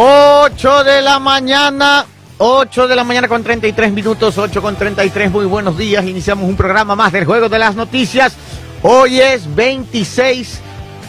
[0.00, 2.06] 8 de la mañana,
[2.38, 6.04] 8 de la mañana con 33 minutos, 8 con 33, muy buenos días.
[6.04, 8.36] Iniciamos un programa más del Juego de las Noticias.
[8.82, 10.60] Hoy es 26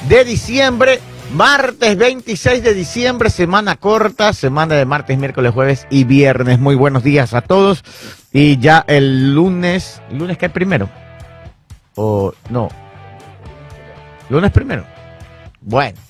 [0.07, 0.99] de diciembre,
[1.35, 6.57] martes 26 de diciembre, semana corta, semana de martes, miércoles, jueves y viernes.
[6.57, 7.83] Muy buenos días a todos.
[8.33, 10.89] Y ya el lunes, ¿lunes qué primero?
[11.93, 12.69] O no,
[14.31, 14.83] lunes primero.
[15.61, 16.08] Bueno.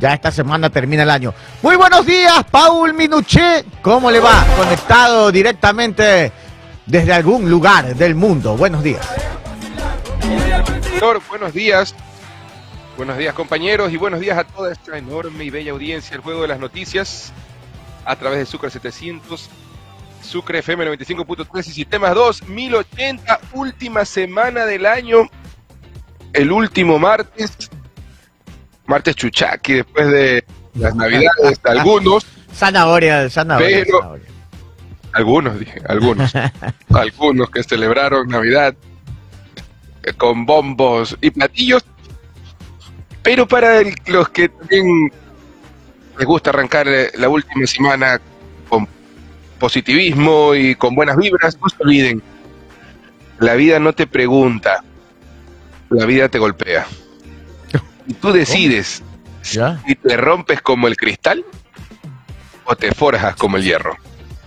[0.00, 1.32] Ya esta semana termina el año.
[1.62, 3.64] Muy buenos días, Paul Minuché.
[3.82, 4.44] ¿Cómo le va?
[4.56, 6.32] Conectado directamente
[6.84, 8.56] desde algún lugar del mundo.
[8.56, 9.06] Buenos días.
[11.28, 11.94] Buenos días.
[12.96, 16.42] Buenos días compañeros y buenos días a toda esta enorme y bella audiencia del Juego
[16.42, 17.32] de las Noticias
[18.06, 19.50] a través de Sucre 700,
[20.22, 25.28] Sucre FM 95.3 y Sistemas 2, 1080, última semana del año,
[26.32, 27.70] el último martes
[28.86, 32.26] martes chuchaqui después de las navidades de algunos.
[32.54, 33.84] Zanahoria, zanahoria.
[33.84, 34.18] Pero,
[35.12, 36.32] algunos, dije, algunos.
[36.94, 38.74] algunos que celebraron Navidad
[40.16, 41.84] con bombos y platillos.
[43.22, 45.10] Pero para los que también
[46.18, 48.20] les gusta arrancar eh, la última semana
[48.68, 48.88] con
[49.58, 52.22] positivismo y con buenas vibras, no se olviden,
[53.38, 54.82] la vida no te pregunta,
[55.90, 56.86] la vida te golpea.
[58.06, 59.02] Y tú decides
[59.42, 61.44] si te rompes como el cristal
[62.64, 63.96] o te forjas como el hierro.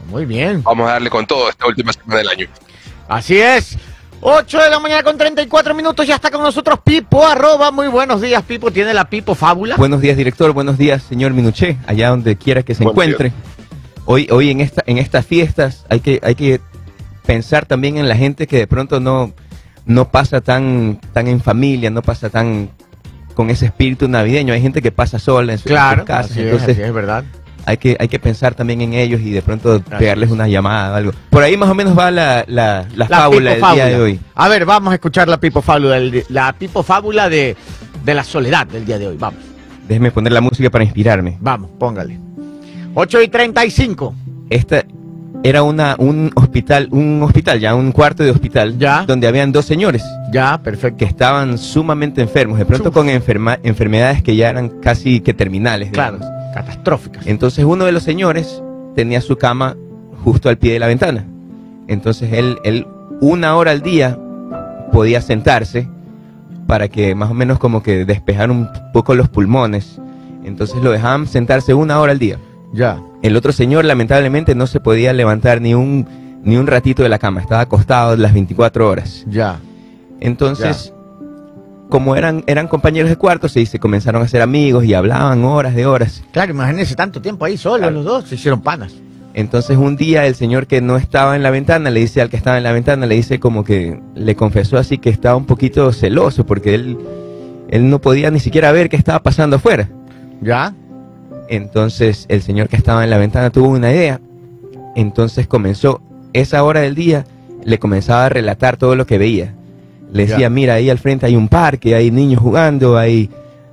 [0.07, 0.63] Muy bien.
[0.63, 2.47] Vamos a darle con todo esta última semana del año.
[3.07, 3.77] Así es.
[4.21, 8.19] 8 de la mañana con 34 minutos, ya está con nosotros Pipo, arroba, muy buenos
[8.19, 9.77] días Pipo, tiene la Pipo fábula.
[9.77, 13.31] Buenos días director, buenos días señor Minuché, allá donde quiera que se encuentre.
[14.03, 16.59] Hoy, hoy en, esta, en estas fiestas hay que, hay que
[17.25, 19.31] pensar también en la gente que de pronto no,
[19.85, 22.71] no pasa tan, tan en familia, no pasa tan
[23.39, 24.53] con ese espíritu navideño.
[24.53, 27.23] Hay gente que pasa sola en, su, claro, casa, entonces es, verdad.
[27.65, 30.95] Hay que, hay que pensar también en ellos y de pronto pegarles una llamada o
[30.95, 31.11] algo.
[31.29, 34.19] Por ahí más o menos va la, la, fábula del día de hoy.
[34.35, 37.55] A ver, vamos a escuchar la pipo fábula, la pipo fábula de,
[38.03, 39.15] de la soledad del día de hoy.
[39.17, 39.39] Vamos.
[39.87, 41.37] Déjeme poner la música para inspirarme.
[41.39, 42.19] Vamos, póngale.
[42.93, 44.15] 8 y 35.
[44.49, 44.83] Esta,
[45.43, 49.05] era una, un hospital, un hospital ya, un cuarto de hospital, ya.
[49.05, 50.03] donde habían dos señores.
[50.31, 50.97] Ya, perfecto.
[50.97, 55.91] Que estaban sumamente enfermos, de pronto con enferma, enfermedades que ya eran casi que terminales.
[55.91, 56.19] Claro,
[56.53, 57.25] catastróficas.
[57.25, 58.61] Entonces uno de los señores
[58.95, 59.75] tenía su cama
[60.23, 61.25] justo al pie de la ventana.
[61.87, 62.85] Entonces él, él
[63.21, 64.17] una hora al día
[64.91, 65.87] podía sentarse
[66.67, 69.99] para que más o menos como que despejar un poco los pulmones.
[70.43, 72.37] Entonces lo dejaban sentarse una hora al día.
[72.73, 73.01] Ya.
[73.21, 76.07] El otro señor lamentablemente no se podía levantar ni un,
[76.43, 79.25] ni un ratito de la cama, estaba acostado las 24 horas.
[79.27, 79.59] Ya.
[80.19, 80.93] Entonces,
[81.89, 85.75] como eran, eran compañeros de cuarto, se, se comenzaron a hacer amigos y hablaban horas
[85.75, 86.23] de horas.
[86.31, 88.93] Claro, imagínense tanto tiempo ahí solos los dos, se hicieron panas.
[89.33, 92.37] Entonces un día el señor que no estaba en la ventana le dice al que
[92.37, 95.91] estaba en la ventana, le dice como que le confesó así que estaba un poquito
[95.93, 96.97] celoso porque él,
[97.69, 99.87] él no podía ni siquiera ver qué estaba pasando afuera.
[100.41, 100.73] ¿Ya?
[101.49, 104.21] Entonces el señor que estaba en la ventana tuvo una idea.
[104.95, 106.01] Entonces comenzó
[106.33, 107.25] esa hora del día,
[107.63, 109.55] le comenzaba a relatar todo lo que veía.
[110.11, 113.29] Le decía, mira, ahí al frente hay un parque, hay niños jugando, hay,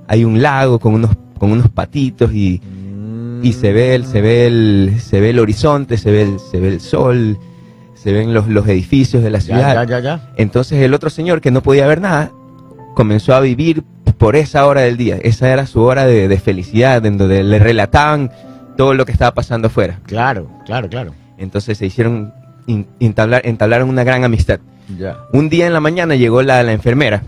[0.06, 2.60] hay un lago con unos, con unos patitos y,
[3.42, 6.60] y se ve el, se ve el, se ve el horizonte, se ve el, se
[6.60, 7.38] ve el sol,
[7.94, 9.74] se ven los, los edificios de la ciudad.
[10.36, 12.30] Entonces el otro señor que no podía ver nada,
[12.94, 13.82] comenzó a vivir
[14.18, 15.18] por esa hora del día.
[15.22, 18.30] Esa era su hora de, felicidad, en donde le relataban
[18.76, 20.00] todo lo que estaba pasando afuera.
[20.06, 21.14] Claro, claro, claro.
[21.38, 22.32] Entonces se hicieron,
[23.00, 24.60] entablaron una gran amistad.
[24.98, 25.18] Ya.
[25.32, 27.22] Un día en la mañana llegó la, enfermera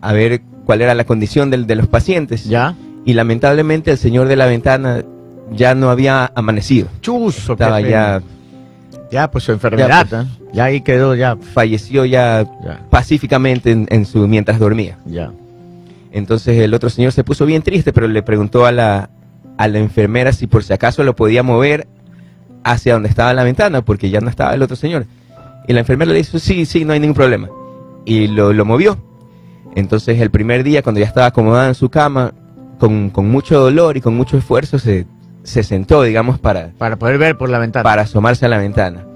[0.00, 2.44] a ver cuál era la condición de los pacientes.
[2.44, 2.74] Ya.
[3.04, 5.02] Y lamentablemente el señor de la ventana
[5.50, 6.88] ya no había amanecido.
[7.00, 8.22] Chuzo, Estaba ya...
[9.10, 11.36] Ya, pues su enfermedad, ya, pues, ya ahí quedó, ya.
[11.36, 12.46] Falleció ya,
[12.88, 14.96] pacíficamente en, su mientras dormía.
[15.04, 15.30] Ya.
[16.12, 19.10] Entonces el otro señor se puso bien triste, pero le preguntó a la,
[19.56, 21.88] a la enfermera si por si acaso lo podía mover
[22.64, 25.06] hacia donde estaba la ventana, porque ya no estaba el otro señor.
[25.66, 27.48] Y la enfermera le dijo, sí, sí, no hay ningún problema.
[28.04, 28.98] Y lo, lo movió.
[29.74, 32.34] Entonces el primer día, cuando ya estaba acomodada en su cama,
[32.78, 35.06] con, con mucho dolor y con mucho esfuerzo, se,
[35.44, 36.72] se, sentó, digamos, para...
[36.76, 37.84] Para poder ver por la ventana.
[37.84, 39.06] Para asomarse a la ventana.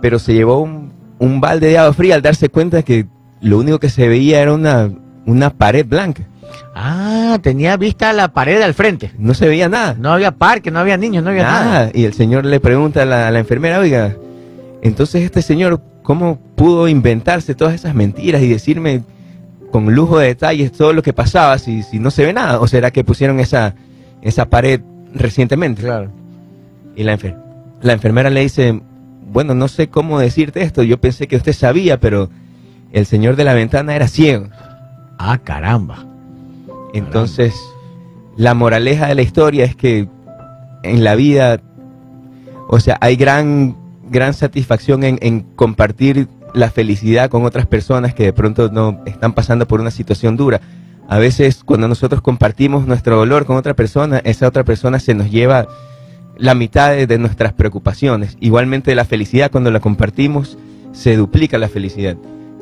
[0.00, 3.06] Pero se llevó un, un balde de agua fría al darse cuenta que
[3.40, 4.90] lo único que se veía era una,
[5.28, 6.24] una pared blanca.
[6.74, 9.12] Ah, tenía vista a la pared al frente.
[9.18, 9.94] No se veía nada.
[9.98, 11.90] No había parque, no había niños, no había nada.
[11.92, 14.16] Y el señor le pregunta a la, enfermera, oiga,
[14.82, 19.02] entonces este señor, ¿cómo pudo inventarse todas esas mentiras y decirme
[19.70, 22.60] con lujo de detalles todo lo que pasaba si, si no se ve nada?
[22.60, 23.74] ¿O será que pusieron esa,
[24.22, 24.80] esa pared
[25.14, 25.82] recientemente.
[25.82, 26.10] Claro.
[26.96, 27.36] Y la, enfer-
[27.82, 28.80] la enfermera le dice,
[29.30, 32.30] bueno, no sé cómo decirte esto, yo pensé que usted sabía, pero
[32.92, 34.48] el señor de la ventana era ciego.
[35.18, 36.06] Ah, caramba.
[36.94, 37.54] Entonces,
[38.36, 40.08] la moraleja de la historia es que
[40.82, 41.60] en la vida,
[42.68, 43.76] o sea, hay gran,
[44.10, 49.66] gran satisfacción en, compartir la felicidad con otras personas que de pronto no están pasando
[49.66, 50.60] por una situación dura.
[51.08, 55.30] A veces cuando nosotros compartimos nuestro dolor con otra persona, esa otra persona se nos
[55.30, 55.66] lleva
[56.36, 58.36] la mitad de nuestras preocupaciones.
[58.40, 60.56] Igualmente la felicidad cuando la compartimos
[60.92, 62.16] se duplica la felicidad.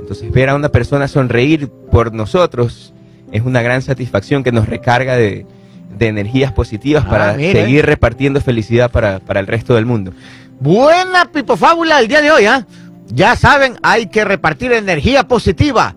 [0.06, 2.94] Entonces ver a una persona sonreír por nosotros
[3.32, 5.44] es una gran satisfacción que nos recarga de,
[5.98, 10.12] de energías positivas Ah, para seguir repartiendo felicidad para, para el resto del mundo.
[10.60, 12.64] Buena pipofábula el día de hoy, ¿ah?
[13.08, 15.96] Ya saben, hay que repartir energía positiva,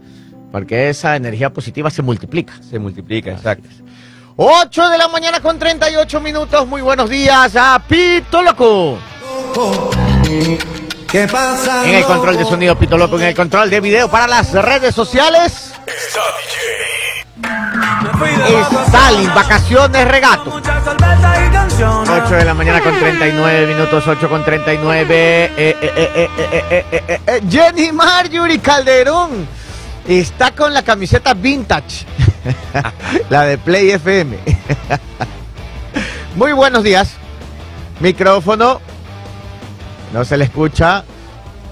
[0.52, 2.54] porque esa energía positiva se multiplica.
[2.68, 3.70] Se multiplica, exacto.
[4.38, 6.68] 8 de la mañana con 38 minutos.
[6.68, 8.98] Muy buenos días a Pito Loco.
[11.12, 11.88] ¿Qué pasa?
[11.88, 14.94] En el control de sonido Pito Loco, en el control de video para las redes
[14.94, 15.74] sociales.
[18.88, 20.62] Stalin, vacaciones, regato.
[20.62, 25.16] 8 de la mañana con 39 minutos, 8 con 39.
[25.16, 29.48] Eh, eh, eh, eh, eh, eh, eh, eh, Jenny Marjorie Calderón
[30.08, 32.06] está con la camiseta vintage,
[33.32, 34.38] la de Play FM.
[36.36, 37.14] Muy buenos días.
[38.00, 38.80] Micrófono.
[40.14, 41.04] No se le escucha.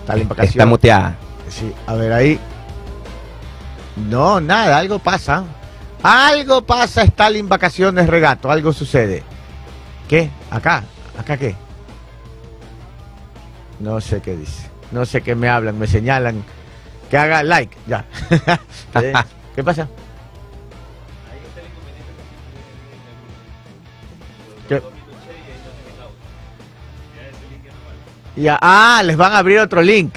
[0.01, 0.49] Está vacaciones.
[0.51, 1.15] Está muteada.
[1.49, 2.39] Sí, a ver ahí.
[4.09, 5.43] No, nada, algo pasa.
[6.03, 9.23] Algo pasa, Stalin vacaciones regato, algo sucede.
[10.07, 10.29] ¿Qué?
[10.51, 10.83] ¿Acá?
[11.17, 11.55] ¿Acá qué?
[13.79, 14.69] No sé qué dice.
[14.91, 16.43] No sé qué me hablan, me señalan.
[17.09, 18.05] Que haga like, ya.
[18.93, 19.13] ¿Qué,
[19.55, 19.87] qué pasa?
[28.37, 30.13] Ya, ah, les van a abrir otro link.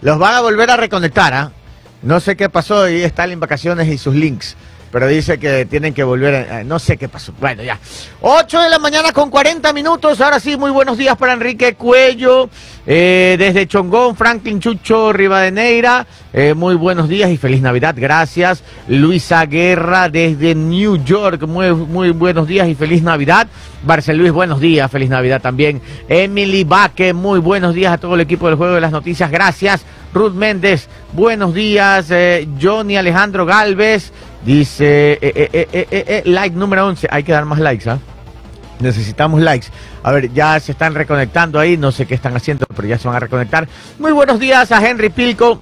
[0.00, 1.50] Los van a volver a reconectar, ¿ah?
[2.02, 4.56] No sé qué pasó y está en vacaciones y sus links.
[4.94, 6.64] Pero dice que tienen que volver.
[6.64, 7.32] no sé qué pasó.
[7.40, 7.80] Bueno, ya.
[8.20, 10.20] 8 de la mañana con 40 minutos.
[10.20, 12.48] Ahora sí, muy buenos días para Enrique Cuello.
[12.86, 16.06] eh, desde Chongón, Franklin Chucho Rivadeneira.
[16.32, 17.96] eh, muy buenos días y feliz Navidad.
[17.98, 18.62] Gracias.
[18.86, 21.42] Luisa Guerra desde New York.
[21.42, 23.48] Muy, muy buenos días y feliz Navidad.
[23.82, 24.88] Barcel Luis, buenos días.
[24.92, 25.82] Feliz Navidad también.
[26.08, 29.28] Emily Baque, muy buenos días a todo el equipo del Juego de las Noticias.
[29.28, 29.84] Gracias.
[30.14, 32.06] Ruth Méndez, buenos días.
[32.12, 34.12] eh, Johnny Alejandro Galvez.
[34.44, 37.08] Dice, eh, eh, eh, like número 11.
[37.10, 37.98] Hay que dar más likes, ¿ah?
[38.80, 39.68] Necesitamos likes.
[40.02, 41.76] A ver, ya se están reconectando ahí.
[41.76, 43.66] No sé qué están haciendo, pero ya se van a reconectar.
[43.98, 45.60] Muy buenos días a Henry Pilco.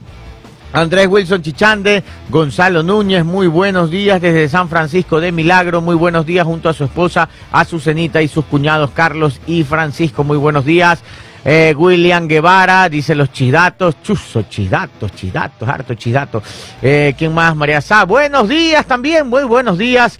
[0.72, 6.24] Andrés Wilson Chichande, Gonzalo Núñez, muy buenos días desde San Francisco de Milagro, muy buenos
[6.24, 11.00] días junto a su esposa Azucenita y sus cuñados Carlos y Francisco, muy buenos días.
[11.44, 16.42] William Guevara dice los chidatos, chuzo, chidatos, chidatos, harto chidatos.
[16.80, 17.56] ¿Quién más?
[17.56, 20.18] María Sá, buenos días también, muy buenos días.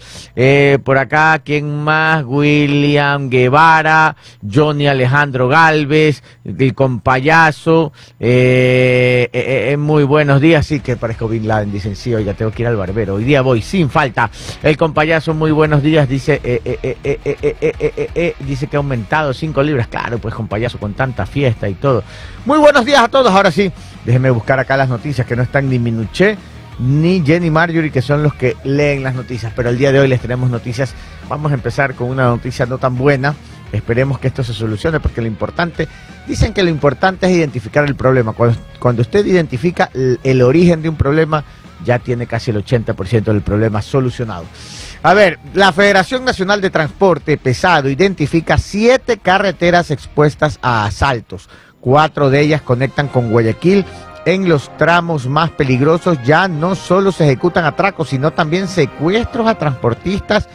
[0.83, 2.23] Por acá, ¿quién más?
[2.25, 4.15] William Guevara,
[4.51, 7.93] Johnny Alejandro Galvez, el compayazo.
[9.77, 12.75] muy buenos días, sí que parezco Bin Laden, dicen sí, oiga, tengo que ir al
[12.75, 13.15] barbero.
[13.15, 14.29] Hoy día voy sin falta.
[14.61, 16.41] El compayazo, muy buenos días, dice,
[18.39, 19.87] dice que ha aumentado 5 libras.
[19.87, 22.03] Claro, pues compayazo, con tanto fiesta y todo.
[22.45, 23.71] Muy buenos días a todos, ahora sí.
[24.05, 26.37] Déjenme buscar acá las noticias que no están ni Minuché
[26.79, 29.53] ni Jenny Marjorie, que son los que leen las noticias.
[29.55, 30.93] Pero el día de hoy les tenemos noticias.
[31.29, 33.35] Vamos a empezar con una noticia no tan buena.
[33.71, 35.87] Esperemos que esto se solucione porque lo importante,
[36.27, 38.33] dicen que lo importante es identificar el problema.
[38.33, 41.43] Cuando, cuando usted identifica el, el origen de un problema,
[41.83, 44.45] ya tiene casi el 80% del problema solucionado.
[45.03, 51.49] A ver, la Federación Nacional de Transporte Pesado identifica siete carreteras expuestas a asaltos.
[51.81, 53.83] Cuatro de ellas conectan con Guayaquil.
[54.25, 59.57] En los tramos más peligrosos ya no solo se ejecutan atracos, sino también secuestros a
[59.57, 60.47] transportistas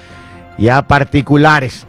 [0.57, 1.87] y a particulares.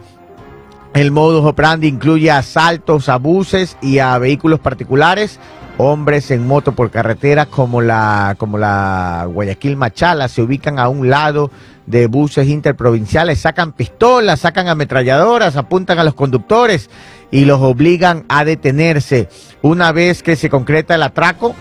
[0.92, 5.40] El modus operandi incluye asaltos a buses y a vehículos particulares,
[5.78, 11.08] hombres en moto por carretera como la, como la Guayaquil Machala se ubican a un
[11.08, 11.50] lado
[11.86, 16.90] de buses interprovinciales, sacan pistolas, sacan ametralladoras, apuntan a los conductores
[17.30, 19.28] y los obligan a detenerse.
[19.62, 21.54] Una vez que se concreta el atraco,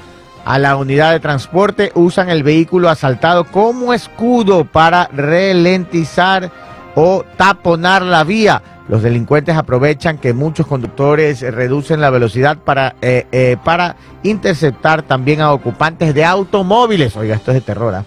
[0.45, 6.51] a la unidad de transporte usan el vehículo asaltado como escudo para ralentizar
[6.95, 8.61] o taponar la vía.
[8.87, 15.03] Los delincuentes aprovechan que muchos conductores eh, reducen la velocidad para, eh, eh, para interceptar
[15.03, 17.15] también a ocupantes de automóviles.
[17.15, 17.93] Oiga, esto es de terror.
[17.93, 18.05] ¿ah?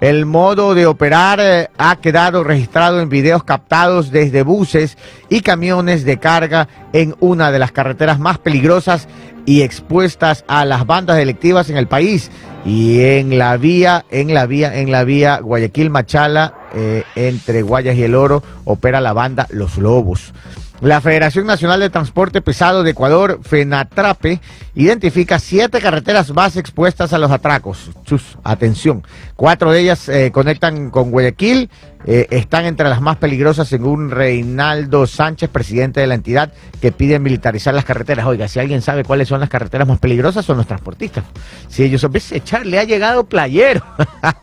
[0.00, 4.98] El modo de operar eh, ha quedado registrado en videos captados desde buses
[5.30, 9.08] y camiones de carga en una de las carreteras más peligrosas
[9.46, 12.30] y expuestas a las bandas delictivas en el país
[12.66, 17.96] y en la vía, en la vía, en la vía Guayaquil Machala eh, entre Guayas
[17.96, 20.34] y el Oro opera la banda Los Lobos.
[20.80, 24.40] La Federación Nacional de Transporte Pesado de Ecuador, FENATRAPE,
[24.74, 27.90] identifica siete carreteras más expuestas a los atracos.
[28.04, 29.02] Chus, atención.
[29.36, 31.70] Cuatro de ellas eh, conectan con Guayaquil,
[32.04, 37.18] eh, están entre las más peligrosas según Reinaldo Sánchez, presidente de la entidad, que pide
[37.18, 38.26] militarizar las carreteras.
[38.26, 41.24] Oiga, si alguien sabe cuáles son las carreteras más peligrosas, son los transportistas.
[41.68, 43.82] Si ellos son, ves, Charlie, ha llegado playero.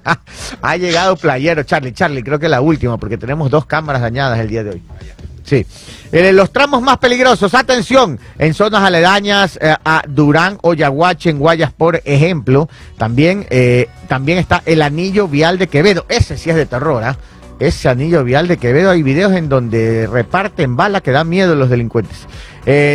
[0.62, 4.50] ha llegado playero, Charlie, Charlie, creo que la última, porque tenemos dos cámaras dañadas el
[4.50, 4.82] día de hoy.
[5.44, 5.66] Sí.
[6.12, 11.40] Eh, los tramos más peligrosos, atención, en zonas aledañas eh, a Durán o Yaguache, en
[11.40, 12.70] Guayas, por ejemplo.
[12.98, 16.06] También, eh, también está el anillo vial de Quevedo.
[16.10, 17.18] Ese sí es de terror, ¿ah?
[17.60, 18.92] Ese anillo vial de Quevedo.
[18.92, 22.28] Hay videos en donde reparten balas que dan miedo a los delincuentes.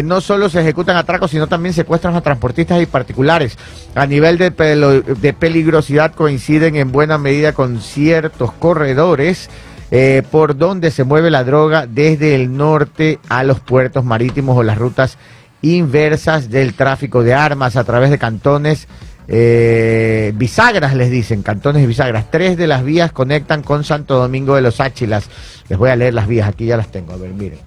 [0.04, 3.56] no solo se ejecutan atracos, sino también secuestran a transportistas y particulares.
[3.94, 9.48] A nivel de, de peligrosidad coinciden en buena medida con ciertos corredores
[9.90, 14.62] eh, por donde se mueve la droga desde el norte a los puertos marítimos o
[14.62, 15.18] las rutas
[15.62, 18.86] inversas del tráfico de armas a través de cantones
[19.30, 22.30] eh, bisagras, les dicen, cantones bisagras.
[22.30, 25.28] Tres de las vías conectan con Santo Domingo de los Áchilas.
[25.68, 27.12] Les voy a leer las vías, aquí ya las tengo.
[27.12, 27.58] A ver, miren.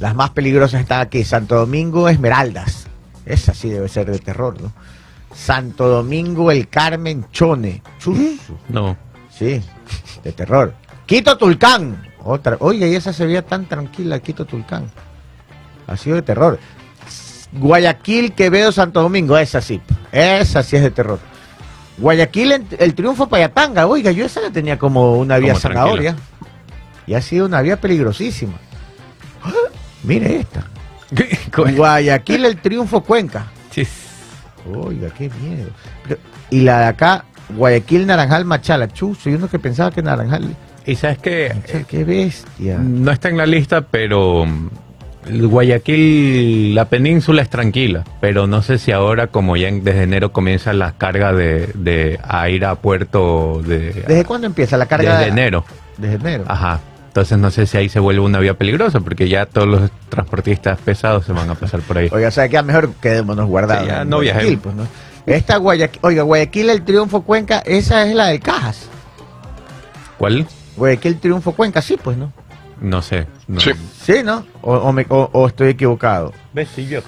[0.00, 1.22] Las más peligrosas están aquí.
[1.22, 2.86] Santo Domingo Esmeraldas.
[3.26, 4.72] Esa sí debe ser de terror, ¿no?
[5.34, 7.82] Santo Domingo El Carmen Chone.
[8.68, 8.96] No.
[9.38, 9.62] Sí,
[10.22, 10.74] de terror.
[11.06, 12.08] Quito Tulcán.
[12.22, 12.56] Otra.
[12.60, 14.90] Oye, y esa se veía tan tranquila, Quito Tulcán.
[15.86, 16.58] Ha sido de terror.
[17.52, 19.36] Guayaquil, Quevedo, Santo Domingo.
[19.36, 19.80] Esa sí.
[20.12, 21.18] Esa sí es de terror.
[21.98, 23.86] Guayaquil, el triunfo Payatanga.
[23.86, 26.16] Oiga, yo esa la tenía como una vía zanahoria.
[27.06, 28.54] Y ha sido una vía peligrosísima.
[29.42, 29.52] ¡Ah!
[30.02, 30.66] Mire esta.
[31.56, 33.46] Guayaquil, el triunfo Cuenca.
[33.70, 33.86] Sí.
[34.74, 35.70] Oiga, qué miedo.
[36.50, 38.88] y la de acá, Guayaquil, Naranjal, Machala.
[38.88, 40.54] Chu, soy uno que pensaba que Naranjal.
[40.86, 41.52] Y sabes que.
[41.88, 42.78] qué bestia.
[42.78, 44.46] No está en la lista, pero.
[44.46, 44.68] Mm,
[45.26, 50.72] Guayaquil, la península es tranquila, pero no sé si ahora, como ya desde enero comienza
[50.72, 54.04] la carga de, a ir a puerto de...
[54.06, 55.18] ¿Desde cuándo empieza la carga?
[55.18, 55.64] Desde enero.
[55.96, 56.44] Desde enero.
[56.46, 56.80] Ajá.
[57.06, 60.78] Entonces no sé si ahí se vuelve una vía peligrosa, porque ya todos los transportistas
[60.80, 62.08] pesados se van a pasar por ahí.
[62.12, 63.86] Oiga, o sea, que a mejor quedémonos guardados.
[63.86, 64.62] ya no viajemos.
[64.62, 64.86] Pues, ¿no?
[65.26, 68.88] Esta Guayaquil, oiga, Guayaquil el Triunfo Cuenca, esa es la de Cajas.
[70.18, 70.46] ¿Cuál?
[70.76, 72.32] Guayaquil Triunfo Cuenca, sí, pues, ¿no?
[72.80, 73.26] No sé.
[73.58, 73.70] Sí.
[74.02, 74.44] Sí, ¿no?
[74.60, 76.32] O, estoy equivocado.
[76.52, 76.68] ¿Ves?
[76.74, 77.00] Sí, yo.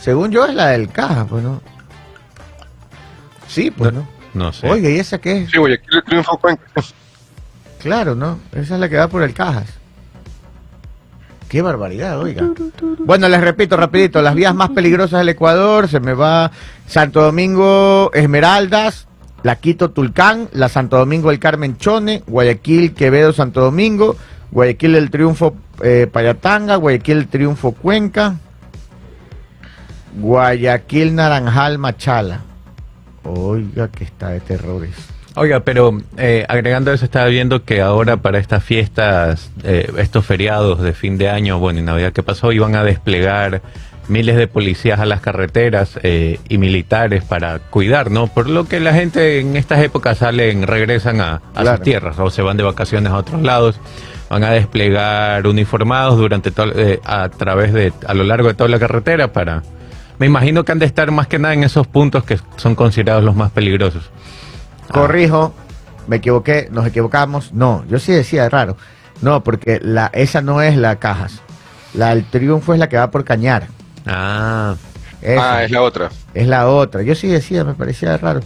[0.00, 1.60] Según yo es la del Cajas, pues, ¿no?
[3.48, 4.08] Sí, pues, ¿no?
[4.32, 4.70] No, sé.
[4.70, 5.50] Oiga, ¿y esa qué es?
[5.50, 6.64] Sí, Guayaquil el Triunfo Cuenca.
[7.80, 8.38] Claro, ¿no?
[8.52, 9.81] Esa es la que va por el Cajas.
[11.52, 12.48] Qué barbaridad, oiga.
[13.00, 16.50] Bueno, les repito rapidito, las vías más peligrosas del Ecuador, se me va
[16.86, 19.06] Santo Domingo Esmeraldas,
[19.42, 24.16] la Quito Tulcán, la Santo Domingo El Carmen Chone, Guayaquil Quevedo Santo Domingo,
[24.50, 28.36] Guayaquil el Triunfo eh, Payatanga, Guayaquil el Triunfo Cuenca,
[30.16, 32.40] Guayaquil Naranjal Machala.
[33.24, 34.94] Oiga, que está de terrores.
[35.34, 40.82] Oiga, pero eh, agregando eso, estaba viendo que ahora para estas fiestas, eh, estos feriados
[40.82, 43.62] de fin de año, bueno, y Navidad que pasó, iban a desplegar
[44.08, 48.26] miles de policías a las carreteras eh, y militares para cuidar, ¿no?
[48.26, 52.42] Por lo que la gente en estas épocas salen, regresan a, sus tierras o se
[52.42, 53.80] van de vacaciones a otros lados.
[54.28, 56.72] Van a desplegar uniformados durante todo,
[57.04, 59.62] a través de, a lo largo de toda la carretera para...
[60.18, 63.24] Me imagino que han de estar más que nada en esos puntos que son considerados
[63.24, 64.10] los más peligrosos.
[64.92, 65.00] Ah.
[65.00, 65.54] Corrijo,
[66.06, 67.52] me equivoqué, nos equivocamos.
[67.52, 68.76] No, yo sí decía, raro.
[69.22, 71.40] No, porque la, esa no es la Cajas.
[71.94, 73.68] La del Triunfo es la que va por Cañar.
[74.06, 74.74] Ah.
[75.38, 76.10] ah, es la otra.
[76.34, 77.02] Es la otra.
[77.02, 78.40] Yo sí decía, me parecía raro.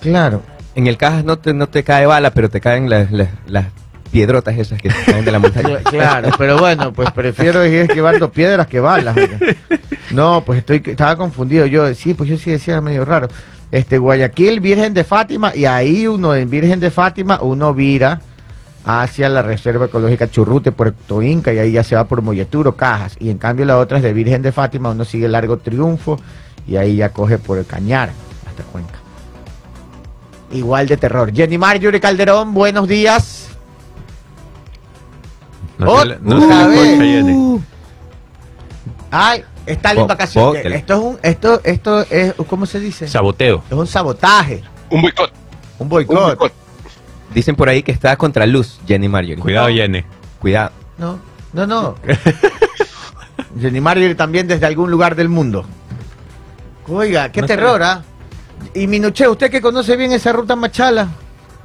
[0.00, 0.42] Claro.
[0.74, 3.66] En el Cajas no te, no te cae bala, pero te caen las, las,
[4.10, 5.78] piedrotas esas que caen de la montaña.
[5.90, 9.16] claro, pero bueno, pues prefiero ir esquivando piedras que balas.
[10.12, 11.66] No, pues estoy estaba confundido.
[11.66, 13.28] Yo sí, pues yo sí decía medio raro
[13.74, 18.20] este Guayaquil, Virgen de Fátima, y ahí uno en Virgen de Fátima, uno vira
[18.84, 23.16] hacia la Reserva Ecológica Churrute, Puerto Inca, y ahí ya se va por Molleturo, Cajas,
[23.18, 26.20] y en cambio la otra es de Virgen de Fátima, uno sigue Largo Triunfo,
[26.68, 28.10] y ahí ya coge por el Cañar,
[28.46, 28.94] hasta Cuenca.
[30.52, 31.32] Igual de terror.
[31.34, 33.48] Jenny Marjorie Calderón, buenos días.
[35.78, 37.60] No, no,
[39.10, 40.64] Ay, Está en vacaciones.
[40.66, 43.08] Esto es un, esto, esto es, ¿cómo se dice?
[43.08, 43.62] Saboteo.
[43.68, 44.62] Es un sabotaje.
[44.90, 45.32] Un boicot.
[45.78, 46.52] Un boicot.
[47.32, 49.38] Dicen por ahí que está contra luz, Jenny Marjorie.
[49.42, 50.04] Cuidado, Jenny.
[50.38, 50.70] Cuidado.
[50.98, 51.18] No,
[51.52, 51.94] no, no.
[53.60, 55.64] Jenny Marjorie también desde algún lugar del mundo.
[56.86, 58.02] Oiga, qué No terror, ¿ah?
[58.74, 61.08] Y Minuché, usted que conoce bien esa ruta machala.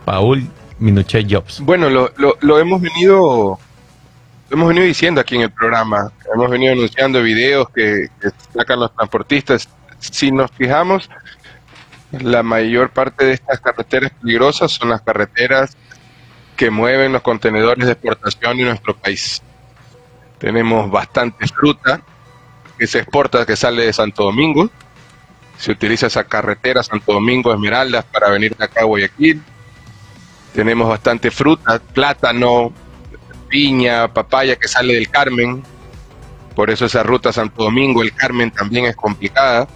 [0.05, 0.47] Paul
[0.79, 1.59] Minuchet Jobs.
[1.59, 3.59] Bueno, lo, lo, lo hemos venido
[4.51, 6.11] hemos venido diciendo aquí en el programa.
[6.33, 8.07] Hemos venido anunciando videos que,
[8.53, 9.69] sacan los transportistas.
[9.99, 11.09] Si nos fijamos,
[12.11, 15.77] la mayor parte de estas carreteras peligrosas son las carreteras
[16.55, 19.41] que mueven los contenedores de exportación en nuestro país.
[20.39, 22.01] Tenemos bastante fruta
[22.77, 24.69] que se exporta, que sale de Santo Domingo.
[25.57, 29.41] Se utiliza esa carretera Santo Domingo Esmeraldas para venir de acá a Guayaquil.
[30.53, 32.73] Tenemos bastante fruta, plátano,
[33.49, 35.63] piña, papaya que sale del Carmen.
[36.55, 39.67] Por eso esa ruta Santo Domingo, el Carmen también es complicada.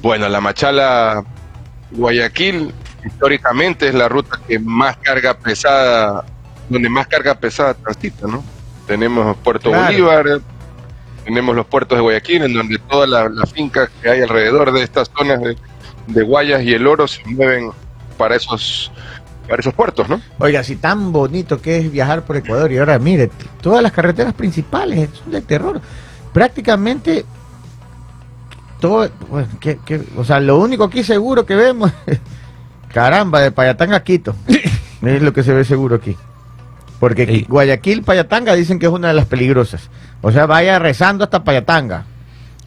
[0.00, 1.24] Bueno, la Machala
[1.90, 2.72] Guayaquil
[3.04, 6.24] históricamente es la ruta que más carga pesada,
[6.68, 8.44] donde más carga pesada transita, ¿no?
[8.86, 9.84] Tenemos Puerto Claro.
[9.86, 10.40] Bolívar,
[11.24, 14.82] tenemos los puertos de Guayaquil, en donde todas las las fincas que hay alrededor de
[14.82, 15.56] estas zonas de,
[16.06, 17.70] de Guayas y el Oro se mueven
[18.16, 18.92] para esos,
[19.48, 20.20] para esos puertos, ¿no?
[20.38, 24.34] Oiga, si tan bonito que es viajar por Ecuador y ahora mire, todas las carreteras
[24.34, 25.80] principales son de terror.
[26.32, 27.24] Prácticamente
[28.80, 31.90] todo, bueno, que- que- o sea, lo único aquí seguro que vemos,
[32.92, 34.34] caramba, de Payatanga a Quito,
[35.02, 36.16] es lo que se ve seguro aquí.
[37.00, 39.90] Porque Guayaquil, Payatanga dicen que es una de las peligrosas.
[40.22, 42.04] O sea, vaya rezando hasta Payatanga.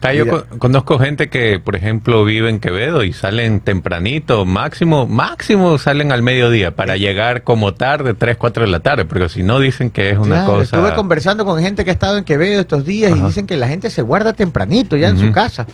[0.02, 5.06] Ah, yo con- conozco gente que, por ejemplo, vive en Quevedo y salen tempranito, máximo,
[5.06, 9.42] máximo salen al mediodía para llegar como tarde, 3, 4 de la tarde, porque si
[9.42, 10.76] no dicen que es una Claro, cosa...
[10.76, 13.26] Estuve conversando con gente que ha estado en Quevedo estos días y Ajá.
[13.26, 15.66] dicen que la gente se guarda tempranito ya en su casa.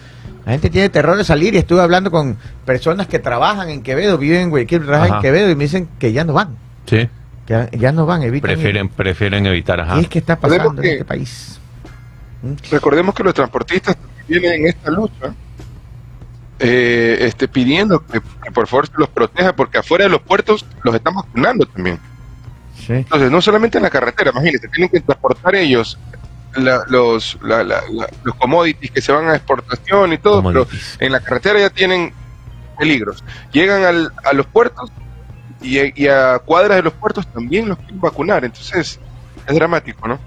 [0.45, 4.19] La gente tiene terror de salir y estuve hablando con personas que trabajan en Quevedo,
[4.19, 5.23] viven en Guayaquil, trabajan en.
[5.23, 6.57] Quevedo y me dicen que ya no van,
[6.87, 7.09] Sí,
[7.47, 8.57] que ya, ya no van, evitan ir.
[8.57, 9.95] prefieren, prefieren evitar, ajá.
[9.97, 11.61] ¿Qué es que está pasando Recordemos en que- este país?
[12.43, 12.53] ¿Mm?
[12.73, 13.97] Recordemos que los transportistas
[14.29, 15.35] vienen en esta lucha
[16.59, 20.65] eh, este, pidiendo que, que por favor se los proteja porque afuera de los puertos
[20.83, 21.99] los están vacunando también.
[22.87, 22.93] Sí.
[22.95, 25.99] Entonces, no solamente en la carretera, imagínense, tienen que transportar ellos
[26.55, 30.67] la- los, la- la- la- los commodities que se van a exportación y todo, pero
[31.01, 32.13] en la carretera ya tienen
[32.79, 33.23] peligros.
[33.53, 34.91] Llegan al- a los puertos
[35.61, 38.99] y, y a cuadras de los puertos también los quieren vacunar, entonces
[39.47, 40.19] es dramático, ¿no?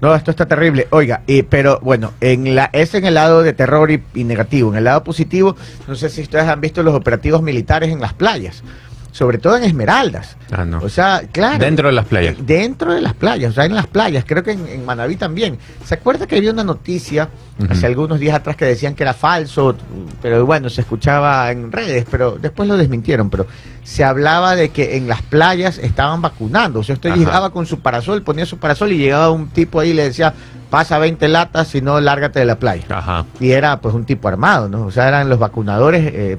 [0.00, 0.88] No, esto está terrible.
[0.90, 4.70] Oiga, y, pero bueno, en la, es en el lado de terror y negativo.
[4.70, 8.14] En el lado positivo, no sé si ustedes han visto los operativos militares en las
[8.14, 8.62] playas,
[9.12, 10.36] sobre todo en Esmeraldas.
[10.50, 10.78] Ah, no.
[10.78, 11.58] O sea, claro.
[11.58, 12.36] Dentro de las playas.
[12.40, 15.58] Dentro de las playas, o sea, en las playas, creo que en, en Manaví también.
[15.84, 17.28] ¿Se acuerda que había una noticia
[17.68, 19.76] hace algunos días atrás que decían que era falso?
[20.22, 23.30] Pero bueno, se escuchaba en redes, pero después lo desmintieron.
[23.30, 23.46] Pero
[23.82, 26.80] se hablaba de que en las playas estaban vacunando.
[26.80, 27.18] O sea, usted Ajá.
[27.18, 30.32] llegaba con su parasol, ponía su parasol y llegaba un tipo ahí y le decía,
[30.70, 32.84] pasa 20 latas, si no, lárgate de la playa.
[32.88, 33.26] Ajá.
[33.40, 34.86] Y era pues un tipo armado, ¿no?
[34.86, 36.38] O sea, eran los vacunadores eh,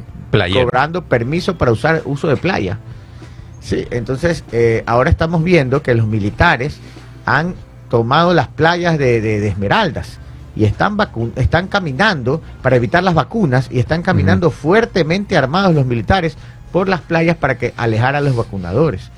[0.64, 2.78] Cobrando permiso para usar uso de playa.
[3.60, 6.80] Sí, entonces eh, ahora estamos viendo que los militares
[7.26, 7.54] han
[7.90, 10.18] tomado las playas de, de- de Esmeraldas
[10.56, 15.86] y están vacu- están caminando para evitar las vacunas y están caminando fuertemente armados los
[15.86, 16.36] militares
[16.72, 19.12] por las playas para que alejar a los vacunadores.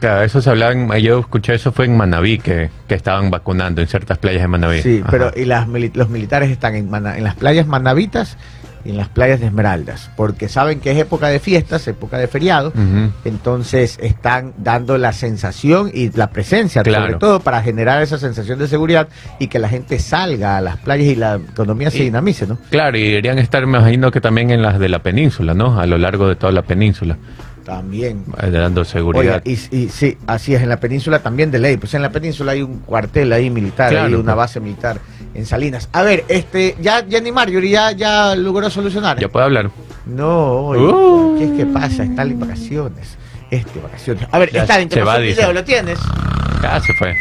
[0.00, 3.82] Claro, eso se hablaba, en- yo escuché eso fue en Manaví, que, que estaban vacunando
[3.82, 4.80] en ciertas playas de Manaví.
[4.80, 5.10] Sí, Ajá.
[5.10, 8.38] pero y las los militares están en, Mana- en las playas manavitas
[8.84, 12.28] y en las playas de Esmeraldas, porque saben que es época de fiestas, época de
[12.28, 12.72] feriado,
[13.24, 18.68] entonces están dando la sensación y la presencia, sobre todo para generar esa sensación de
[18.68, 22.58] seguridad y que la gente salga a las playas y la economía se dinamice, ¿no?
[22.70, 25.78] Claro, y deberían estar, me imagino que también en las de la península, ¿no?
[25.80, 27.16] A lo largo de toda la península,
[27.64, 28.24] También.
[28.42, 29.42] eh, dando seguridad.
[29.46, 32.10] Oiga, y, y sí, así es, en la península también de ley, pues en la
[32.10, 34.36] península hay un cuartel ahí militar, Claro, hay una pues.
[34.36, 34.98] base militar
[35.34, 35.88] en Salinas.
[35.92, 39.18] A ver, este, ya Jenny Marjorie ya, ya logró solucionar.
[39.18, 39.70] ya puedo hablar.
[40.06, 41.36] No, oye, Uh.
[41.38, 42.02] ¿qué es que pasa?
[42.04, 43.16] Está en vacaciones.
[43.50, 44.26] Este, vacaciones.
[44.30, 45.34] A ver, Ya está va, dice.
[45.40, 45.98] video, ¿lo tienes?
[46.62, 47.14] Ya se fue.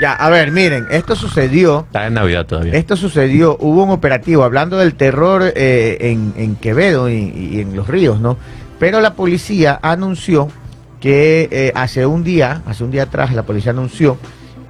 [0.00, 2.72] Ya, a ver, miren, esto sucedió, Está en Navidad todavía.
[2.74, 7.76] esto sucedió, hubo un operativo, hablando del terror eh, en, en Quevedo y, y en
[7.76, 8.38] los ríos, ¿no?
[8.78, 10.48] Pero la policía anunció
[11.00, 14.16] que eh, hace un día, hace un día atrás, la policía anunció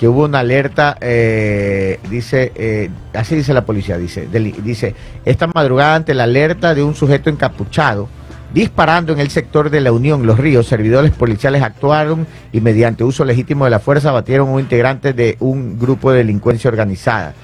[0.00, 4.26] que hubo una alerta, eh, dice, eh, así dice la policía, dice,
[4.64, 4.94] dice,
[5.26, 8.08] esta madrugada ante la alerta de un sujeto encapuchado,
[8.54, 13.26] disparando en el sector de la Unión Los Ríos, servidores policiales actuaron y mediante uso
[13.26, 17.34] legítimo de la fuerza abatieron a un integrante de un grupo de delincuencia organizada.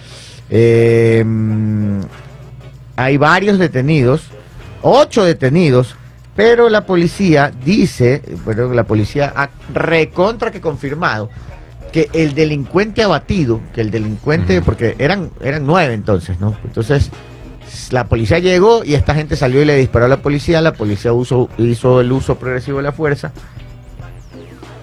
[0.48, 1.22] Eh,
[2.96, 4.30] hay varios detenidos,
[4.80, 5.94] ocho detenidos,
[6.36, 11.30] Pero la policía dice, bueno, la policía ha recontra que confirmado
[11.96, 16.54] que el delincuente abatido, que el delincuente, porque eran, eran nueve entonces, ¿no?
[16.64, 17.10] Entonces,
[17.90, 21.14] la policía llegó y esta gente salió y le disparó a la policía, la policía
[21.14, 23.32] uso- hizo el uso progresivo de la fuerza,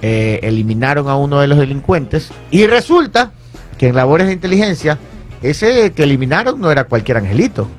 [0.02, 2.32] eh, eliminaron a uno de los delincuentes.
[2.50, 3.32] Y resulta
[3.78, 4.98] que en labores de inteligencia,
[5.44, 7.70] ese que eliminaron no era cualquier angelito,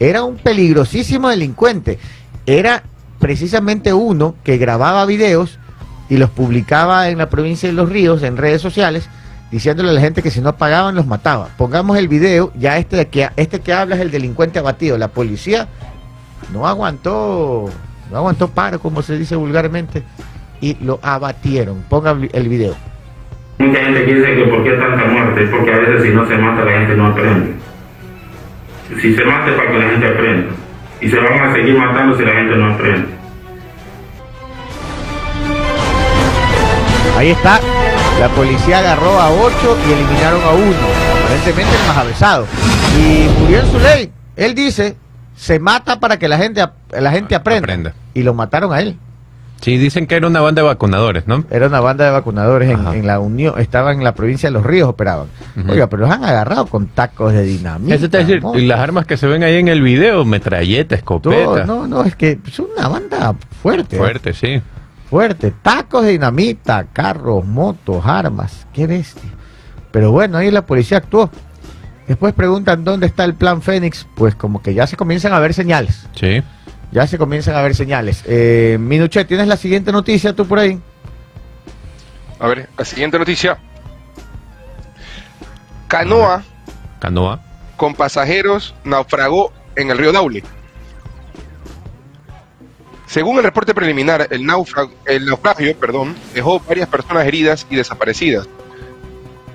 [0.00, 2.00] era un peligrosísimo delincuente.
[2.44, 2.82] Era
[3.20, 5.60] precisamente uno que grababa videos
[6.08, 9.08] y los publicaba en la provincia de Los Ríos, en redes sociales,
[9.50, 11.48] diciéndole a la gente que si no pagaban los mataba.
[11.56, 14.98] Pongamos el video, ya este de que, este que habla es el delincuente abatido.
[14.98, 15.68] La policía
[16.52, 17.70] no aguantó,
[18.10, 20.02] no aguantó paro, como se dice vulgarmente,
[20.60, 21.82] y lo abatieron.
[21.88, 22.74] Ponga el video.
[23.58, 26.26] Mucha gente que dice que por qué tanta muerte, es porque a veces si no
[26.26, 27.54] se mata la gente no aprende.
[29.00, 30.52] Si se mata es para que la gente aprenda.
[31.00, 33.13] Y se van a seguir matando si la gente no aprende.
[37.16, 37.60] Ahí está.
[38.20, 40.76] La policía agarró a ocho y eliminaron a uno.
[41.24, 42.46] Aparentemente el más avesado.
[42.98, 44.12] Y murió en su ley.
[44.36, 44.96] Él dice,
[45.36, 47.64] se mata para que la gente, la gente aprenda.
[47.64, 47.94] Aprenda.
[48.14, 48.98] Y lo mataron a él.
[49.60, 51.44] Sí, dicen que era una banda de vacunadores, ¿no?
[51.50, 53.58] Era una banda de vacunadores en, la Unión.
[53.58, 55.28] Estaban en la provincia de Los Ríos, operaban.
[55.68, 57.94] Oiga, pero los han agarrado con tacos de dinamita.
[57.94, 58.58] Eso te decir, ¿no?
[58.58, 61.44] y las armas que se ven ahí en el video, metralleta, escopeta.
[61.44, 63.96] Todo, no, no, es que es una banda fuerte.
[63.96, 63.98] ¿eh?
[63.98, 64.60] Fuerte, sí.
[65.14, 65.52] Fuerte.
[65.52, 68.66] Tacos de dinamita, carros, motos, armas.
[68.72, 69.30] Qué bestia.
[69.92, 71.30] Pero bueno, ahí la policía actuó.
[72.08, 74.08] Después preguntan dónde está el plan Fénix.
[74.16, 76.08] Pues como que ya se comienzan a ver señales.
[76.16, 76.42] Sí.
[76.90, 78.24] Ya se comienzan a ver señales.
[78.26, 80.80] Eh, Minuche, ¿tienes la siguiente noticia tú por ahí?
[82.40, 83.56] A ver, la siguiente noticia.
[85.86, 86.42] Canoa
[86.98, 87.40] Canoa.
[87.76, 90.42] con pasajeros naufragó en el río Daule.
[93.14, 95.76] Según el reporte preliminar, el, naufra- el naufragio
[96.34, 98.48] dejó varias personas heridas y desaparecidas.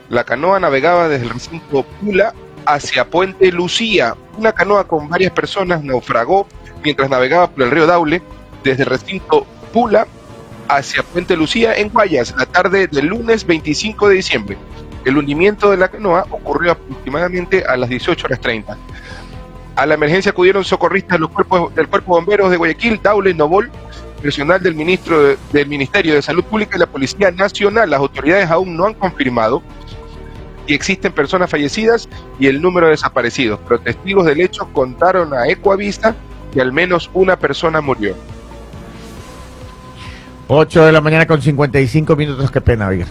[0.08, 2.34] La canoa navegaba desde el recinto Pula
[2.66, 4.16] hacia Puente Lucía.
[4.38, 6.48] Una canoa con varias personas naufragó
[6.86, 8.22] mientras navegaba por el río Daule
[8.64, 10.08] desde el recinto Pula
[10.70, 14.58] hacia Puente Lucía en Guayas la tarde del lunes 25 de diciembre.
[15.04, 18.78] El hundimiento de la canoa ocurrió aproximadamente a las 18 horas 30.
[19.80, 23.72] A la emergencia acudieron socorristas los cuerpos, del Cuerpo de Bomberos de Guayaquil, Daule, Novol,
[24.22, 27.90] personal del, ministro de- del Ministerio de Salud Pública y la Policía Nacional.
[27.90, 29.64] Las autoridades aún no han confirmado
[30.68, 35.48] y existen personas fallecidas y el número de desaparecidos, pero testigos del hecho contaron a
[35.48, 36.14] Ecoavista
[36.52, 38.16] que al menos una persona murió.
[40.50, 43.06] 8 de la mañana con 55 minutos, qué pena, oiga.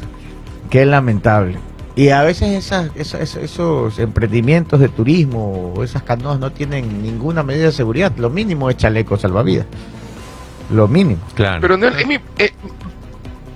[0.68, 1.56] Qué lamentable.
[1.98, 7.02] Y a veces esas, esas- esos, esos emprendimientos de turismo o esas canoas no tienen
[7.02, 8.12] ninguna medida de seguridad.
[8.18, 9.66] Lo mínimo es chaleco salvavidas.
[10.70, 11.20] Lo mínimo.
[11.34, 11.60] Claro.
[11.60, 12.52] Pero no es, es mi, es-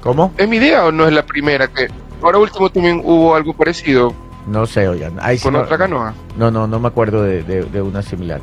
[0.00, 0.32] ¿Cómo?
[0.36, 1.86] es mi idea o no es la primera que...
[2.20, 4.12] Ahora último también hubo algo parecido
[4.48, 5.18] No sé, oigan.
[5.20, 6.12] Ahí sí con no, otra canoa.
[6.36, 8.40] No, no, no me acuerdo de, de- de una similar.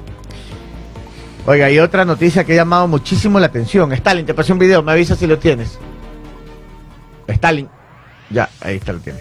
[1.46, 3.92] Oiga, y otra noticia que ha llamado muchísimo la atención.
[3.92, 5.78] Stalin, te pasé un video, me avisa si lo tienes.
[7.28, 7.68] Stalin.
[8.30, 9.20] Ya, ahí está, lo tiene.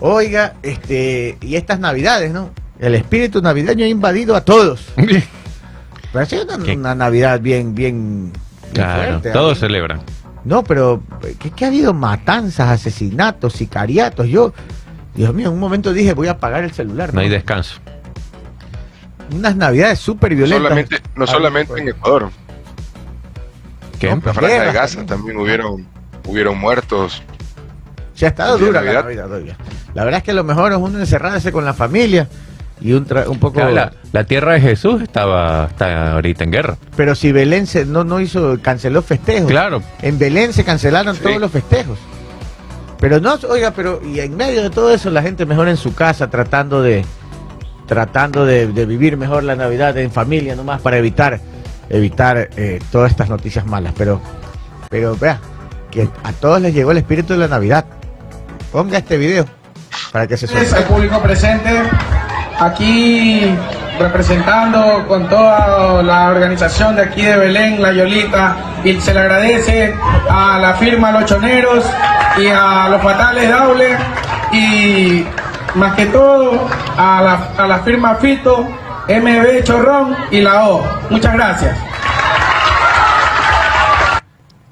[0.00, 2.50] Oiga, este, y estas navidades, ¿no?
[2.78, 4.86] El espíritu navideño ha invadido a todos.
[4.96, 10.00] Pero ha sido una, Navidad bien, bien, bien Claro, fuerte, todos celebran.
[10.44, 11.02] No, pero
[11.38, 11.92] ¿qué, qué ha habido?
[11.92, 14.28] Matanzas, asesinatos, sicariatos.
[14.28, 14.52] Yo,
[15.14, 17.12] Dios mío, en un momento dije, voy a apagar el celular.
[17.12, 17.80] No hay descanso.
[19.34, 20.62] Unas navidades súper violentas.
[20.62, 21.82] Solamente, no solamente pues.
[21.82, 22.30] en Ecuador.
[23.98, 24.06] ¿Qué?
[24.06, 25.06] No, En la pues, franja de Gaza también.
[25.06, 25.86] también hubieron,
[26.24, 27.22] hubieron muertos.
[28.18, 29.30] Se ha estado dura la Navidad.
[29.30, 29.56] Oiga.
[29.94, 32.26] La verdad es que lo mejor es uno encerrarse con la familia
[32.80, 33.60] y un, tra- un poco...
[33.60, 36.76] La, la tierra de Jesús estaba está ahorita en guerra.
[36.96, 39.48] Pero si Belén se, no, no hizo, canceló festejos.
[39.48, 39.82] Claro.
[40.02, 41.22] En Belén se cancelaron Sí.
[41.22, 41.96] todos los festejos.
[42.98, 45.94] Pero no, oiga, pero y en medio de todo eso la gente mejor en su
[45.94, 47.04] casa tratando de
[47.86, 51.38] tratando de, de vivir mejor la Navidad en familia nomás para evitar
[51.88, 53.94] evitar eh, todas estas noticias malas.
[53.96, 54.20] Pero
[54.90, 55.38] pero vea
[55.92, 57.84] que a todos les llegó el espíritu de la Navidad.
[58.72, 59.46] Ponga este video
[60.12, 60.86] para que se al sorprenda.
[60.88, 61.82] público presente,
[62.58, 63.54] aquí
[63.98, 69.94] representando con toda la organización de aquí de Belén, La Yolita, y se le agradece
[70.28, 71.84] a la firma Los Choneros
[72.38, 73.96] y a los Fatales Daule
[74.52, 75.24] y
[75.74, 78.66] más que todo a la, a la firma Fito,
[79.08, 80.84] MB Chorrón y la O.
[81.10, 81.76] Muchas gracias.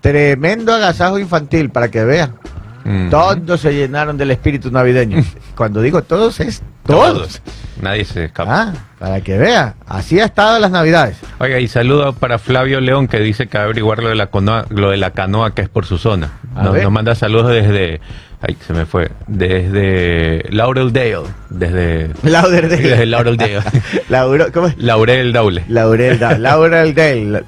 [0.01, 2.39] Tremendo agasajo infantil para que vean.
[2.87, 3.11] Mm.
[3.11, 5.23] Todos se llenaron del espíritu navideño.
[5.57, 7.13] Cuando digo todos es todos.
[7.13, 7.43] Todos.
[7.83, 8.63] Nadie se escapa.
[8.63, 9.75] Ah, para que vea.
[9.87, 11.19] Así ha estado las navidades.
[11.41, 14.29] Oiga, y saludo para Flavio León que dice que va a averiguar lo de la
[14.29, 16.31] canoa, lo de la canoa que es por su zona.
[16.55, 18.01] Nos manda saludos desde,
[18.43, 21.19] ay, se me fue, desde Laureldale,
[21.51, 22.77] desde, Lauderdale.
[22.89, 23.61] desde Laureldale,
[24.09, 24.77] Lauro, ¿Cómo es?
[24.79, 25.65] Laurel Daule.
[25.69, 26.39] Laurel Daule.
[26.41, 27.41] Laurel dedo.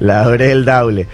[0.00, 1.06] Laurel Daule.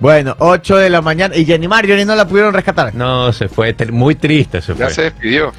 [0.00, 1.34] Bueno, 8 de la mañana.
[1.36, 2.94] Y Jenny Marjorie no la pudieron rescatar.
[2.94, 4.94] No, se fue, muy triste se Ya fue.
[4.94, 5.52] se despidió.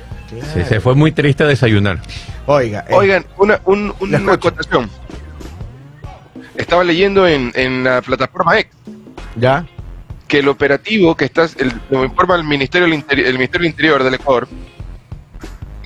[0.54, 2.00] Sí, se fue muy triste a desayunar.
[2.46, 2.86] Oiga.
[2.88, 4.90] eh, Oigan, una, un- una acotación.
[6.56, 8.72] Estaba leyendo en, en la plataforma X
[9.36, 9.66] Ya.
[10.30, 13.72] Que el operativo que está, el- lo informa el Ministerio del, Interi- el Ministerio del
[13.72, 14.48] Interior del Ecuador,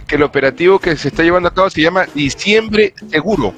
[0.06, 3.54] que el operativo que se está llevando a cabo se llama Diciembre Seguro,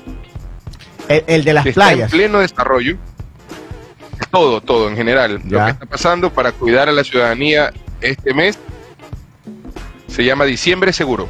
[1.10, 2.12] El, el de las que está en playas.
[2.12, 2.98] pleno desarrollo.
[4.32, 5.42] Todo, todo en general.
[5.50, 8.58] Lo que está pasando para cuidar a la ciudadanía este mes
[10.08, 11.28] se llama Diciembre Seguro.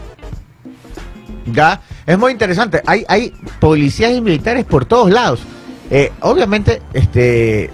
[1.52, 1.82] Ya.
[2.06, 2.82] Es muy interesante.
[2.86, 5.42] Hay, hay policías y militares por todos lados.
[5.90, 7.70] Eh, obviamente, este,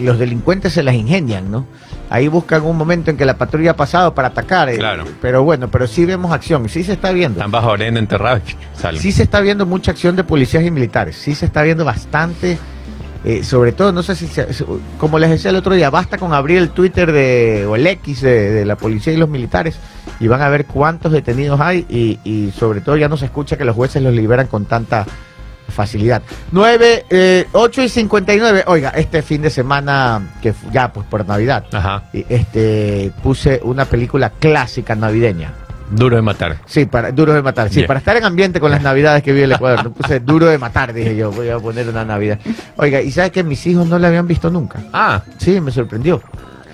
[0.00, 1.66] los delincuentes se las ingenian, ¿no?
[2.10, 4.68] Ahí buscan un momento en que la patrulla ha pasado para atacar.
[4.68, 5.04] eh, Claro.
[5.22, 6.68] Pero bueno, pero sí vemos acción.
[6.68, 7.38] Sí se está viendo.
[7.38, 8.42] Están bajo arena enterrados.
[8.76, 9.00] Salen.
[9.00, 11.16] Sí se está viendo mucha acción de policías y militares.
[11.16, 12.58] Sí se está viendo bastante.
[13.24, 14.48] eh, sobre todo, no sé si, se-
[14.98, 18.20] como les decía el otro día, basta con abrir el Twitter de, o el X
[18.20, 19.76] de, de la policía y los militares
[20.18, 23.56] y van a ver cuántos detenidos hay y, y sobre todo ya no se escucha
[23.56, 25.06] que los jueces los liberan con tanta
[25.72, 26.22] facilidad.
[26.52, 28.64] 9, eh, 8 y 59.
[28.66, 32.04] Oiga, este fin de semana, que ya pues por Navidad, Ajá.
[32.12, 35.52] este puse una película clásica navideña.
[35.90, 36.56] Duro de matar.
[36.64, 37.68] Sí, para, duro de matar.
[37.68, 39.84] Sí, para estar en ambiente con las navidades que vive el Ecuador.
[39.84, 42.38] No puse duro de matar, dije yo, voy a poner una navidad.
[42.76, 44.78] Oiga, y sabes que mis hijos no la habían visto nunca.
[44.92, 46.22] Ah, Sí, me sorprendió.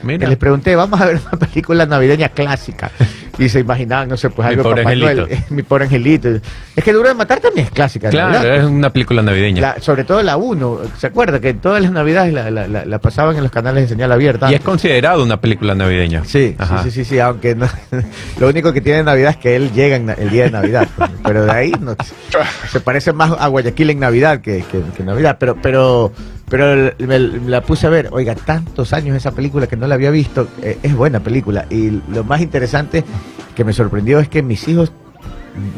[0.02, 0.28] Mira.
[0.28, 2.90] Les pregunté, vamos a ver una película navideña clásica.
[3.38, 5.26] Y se imaginaban, no sé, pues Mi algo de pobre angelito.
[5.28, 5.44] Noel.
[5.50, 6.28] Mi pobre angelito.
[6.74, 8.10] Es que Duro de Matar también es clásica.
[8.10, 9.60] Claro, es una película navideña.
[9.60, 10.80] La- sobre todo la 1.
[10.98, 13.88] ¿Se acuerda que todas las navidades la, la- la- la pasaban en los canales de
[13.88, 14.50] señal abierta?
[14.50, 16.24] Y es considerado una película navideña.
[16.24, 16.82] Sí, Ajá.
[16.82, 17.68] sí, sí, sí, sí, aunque no,
[18.40, 21.10] lo único que tiene Navidad es que él llega en el día de Navidad, pues,
[21.22, 21.94] pero de ahí no,
[22.72, 26.12] se parece más a Guayaquil en Navidad que, que, que Navidad, pero pero
[26.48, 30.10] pero me- la puse a ver, oiga, tantos años esa película que no la había
[30.10, 33.04] visto, eh, es buena película y lo más interesante
[33.54, 34.92] que me sorprendió es que mis hijos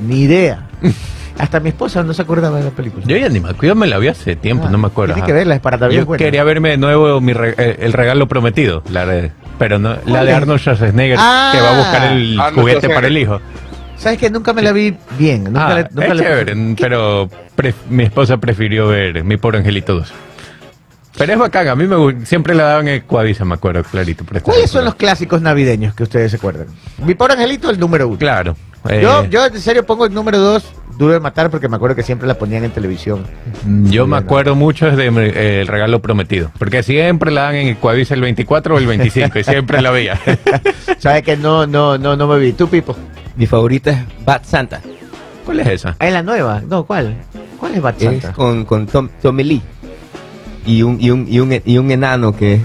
[0.07, 0.69] ni idea,
[1.39, 3.05] hasta mi esposa no se acordaba de la película.
[3.07, 5.15] Yo ya ni me acuerdo, yo me la vi hace tiempo, Ah, no me acuerdo.
[5.15, 6.23] Tiene que verla, es para Navidad Yo buena.
[6.25, 10.01] quería verme de nuevo mi re- eh, el regalo prometido, la de, pero no, la
[10.05, 10.33] ¿Cuál de?
[10.35, 11.51] Arnold Schwarzenegger Ah.
[11.55, 13.41] que va a buscar el Arnold juguete para el hijo.
[13.97, 17.29] Sabes que nunca me la vi bien, nunca Ah, le- nunca es le- chévere, pero
[17.57, 20.13] pref- mi esposa prefirió ver Mi Pobre Angelito 2.
[21.19, 24.25] Pero es bacán, a mí me siempre la daban en Coavisa, me acuerdo clarito.
[24.43, 26.67] ¿Cuáles son los clásicos navideños que ustedes se acuerdan?
[27.05, 28.19] Mi pobre angelito el número uno.
[28.19, 28.57] Claro.
[28.89, 31.97] eh, Yo, yo en serio pongo el número dos, duro de matar, porque me acuerdo
[31.97, 33.25] que siempre la ponían en televisión.
[33.85, 38.15] Yo me acuerdo mucho de eh, El Regalo Prometido, porque siempre la dan en Coavisa
[38.15, 40.19] el 24 o el 25 y siempre la veía.
[40.99, 42.53] ¿Sabes que no, no, no, no me vi?
[42.53, 42.97] ¿Tú, Pipo?
[43.37, 44.81] Mi favorita es Bad Santa.
[45.45, 45.97] ¿Cuál es esa?
[45.99, 46.63] Ah, ¿Es la nueva?
[46.67, 47.17] No, ¿cuál?
[47.59, 48.33] ¿Cuál es Bad Es Santa?
[48.33, 49.63] con, con Tom, Tommy Lee.
[50.67, 52.61] Y un, y, un, y, un, y un enano que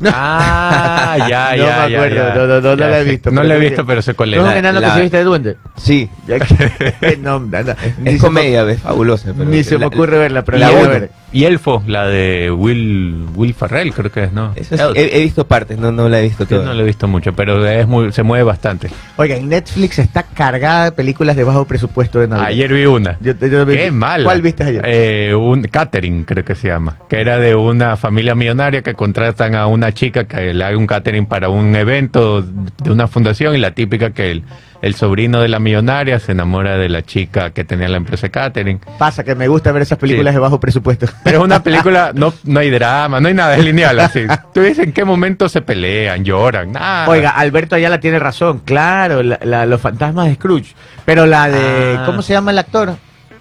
[0.06, 2.34] Ah, ya, No ya, me ya, acuerdo, ya.
[2.34, 2.88] no, no, no Ya.
[2.88, 4.42] la he visto, No la he visto, pero sé cuál ¿No es.
[4.42, 5.56] un la- enano que se viste de duende?
[5.76, 6.36] sí, Ya
[7.20, 7.66] no, es
[7.96, 9.32] se me- comedia, es fabulosa.
[9.36, 11.10] pero Ni se me ocurre verla, pero la voy a ver.
[11.34, 14.54] Y Elfo, la de Will Will Farrell, creo que es, ¿no?
[14.54, 14.92] Sí, Elf.
[14.96, 16.64] he, he visto partes, no, no la he visto Yo toda.
[16.68, 18.88] no la he visto mucho, pero es muy, se mueve bastante.
[19.16, 22.46] Oiga, en Netflix está cargada de películas de bajo presupuesto de Navidad.
[22.48, 23.18] Ayer vi una.
[23.20, 24.22] Yo- yo vi- Qué mal.
[24.22, 24.82] ¿Cuál viste ayer?
[24.86, 26.98] Eh, un catering, creo que se llama.
[27.08, 30.86] Que era de una familia millonaria que contratan a una chica que le haga un
[30.86, 34.44] catering para un evento de una fundación y la típica que el,
[34.84, 38.30] el sobrino de la millonaria se enamora de la chica que tenía la empresa de
[38.30, 38.80] catering.
[38.98, 40.36] Pasa que me gusta ver esas películas Sí.
[40.36, 41.06] de bajo presupuesto.
[41.24, 44.20] Pero es una película, no, no hay drama, no hay nada, es lineal así.
[44.54, 47.08] Tú dices en qué momento se pelean, lloran, nada.
[47.08, 50.74] Oiga, Alberto Ayala tiene razón, claro, la- la- los fantasmas de Scrooge.
[51.04, 52.02] Pero la de, Ah.
[52.06, 52.94] ¿cómo se llama el actor?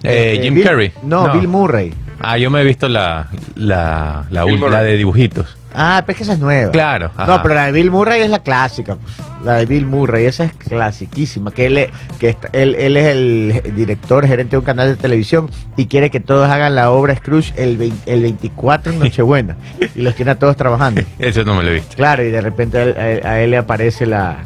[0.03, 0.91] Eh, Jim Bill- Carrey.
[1.03, 1.33] No, No.
[1.33, 1.93] Bill Murray.
[2.19, 5.57] Ah, yo me he visto la, la, la, la de dibujitos.
[5.75, 6.71] Ah, pero es que esa es nueva.
[6.71, 7.25] Claro, ajá.
[7.27, 8.95] No, pero la de Bill Murray es la clásica.
[8.95, 9.13] pues.
[9.43, 11.51] La de Bill Murray, esa es clasiquísima.
[11.51, 14.95] Que él, es- que está- él, él es el director, gerente de un canal de
[14.95, 19.57] televisión y quiere que todos hagan la obra Scrooge el, vein- el 24 en Nochebuena.
[19.95, 21.01] y los tiene a todos trabajando.
[21.19, 21.95] Eso no me lo he visto.
[21.95, 24.37] Claro, y de repente a él, a- a él le aparece la,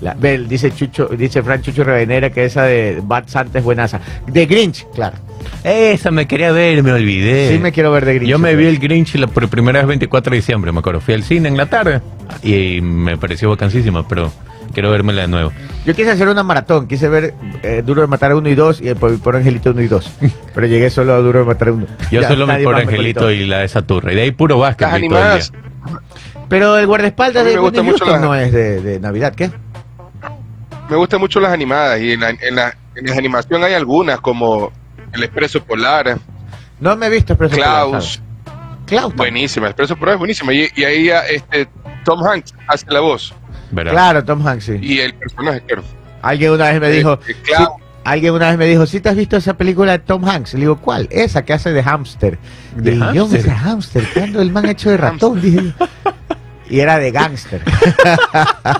[0.00, 4.00] la- dice Chucho, dice Fran Chucho Revenera que esa de Bad Santa es buenaza.
[4.26, 5.16] De Grinch, claro.
[5.64, 7.52] Esa me quería ver, me olvidé.
[7.52, 8.30] Sí me quiero ver de Grinch.
[8.30, 11.00] Yo me vi el Grinch la, por primera vez 24 de diciembre, me acuerdo.
[11.00, 12.00] Fui al cine en la tarde
[12.42, 14.30] y me pareció vacancísima, pero
[14.74, 15.50] Quiero vérmela de nuevo.
[15.86, 17.32] Yo quise hacer una maratón, quise ver
[17.62, 19.88] eh, Duro de Matar a uno y dos y el por, por Angelito uno y
[19.88, 20.10] dos.
[20.54, 21.86] Pero llegué solo a Duro de Matar a uno.
[22.12, 24.12] Yo Ya, solo mi por Angelito y la de Saturra.
[24.12, 24.88] Y de ahí puro básquet.
[26.50, 29.34] Pero el guardaespaldas de me gusta Whitney mucho Houston la- no es de, de Navidad,
[29.34, 29.50] ¿qué?
[30.88, 34.20] Me gustan mucho las animadas y en la, en la, en la animación hay algunas
[34.20, 34.72] como
[35.12, 36.18] El Expreso Polar,
[36.80, 38.22] No me he visto Expreso Polar, Klaus, ¿sabes?
[38.86, 39.14] Klaus.
[39.14, 41.68] buenísima, El Expreso Polar es buenísima y, y ahí ya, este,
[42.04, 43.34] Tom Hanks hace la voz
[43.70, 43.92] ¿verdad?
[43.92, 44.78] Claro, Tom Hanks, sí.
[44.80, 45.82] y el personaje, claro.
[46.22, 47.68] Alguien una vez me Eh, dijo, eh, Klaus.
[47.76, 50.54] sí, alguien una vez me dijo, ¿sí te has visto esa película de Tom Hanks?
[50.54, 51.06] Le digo, ¿cuál?
[51.10, 52.38] Esa que hace de hámster.
[52.76, 53.40] ¿De y yo, hámster?
[53.40, 55.38] ese hámster, ¿cuándo el man hecho de ratón?
[55.42, 55.74] Dije.
[56.70, 57.62] Y era de gángster.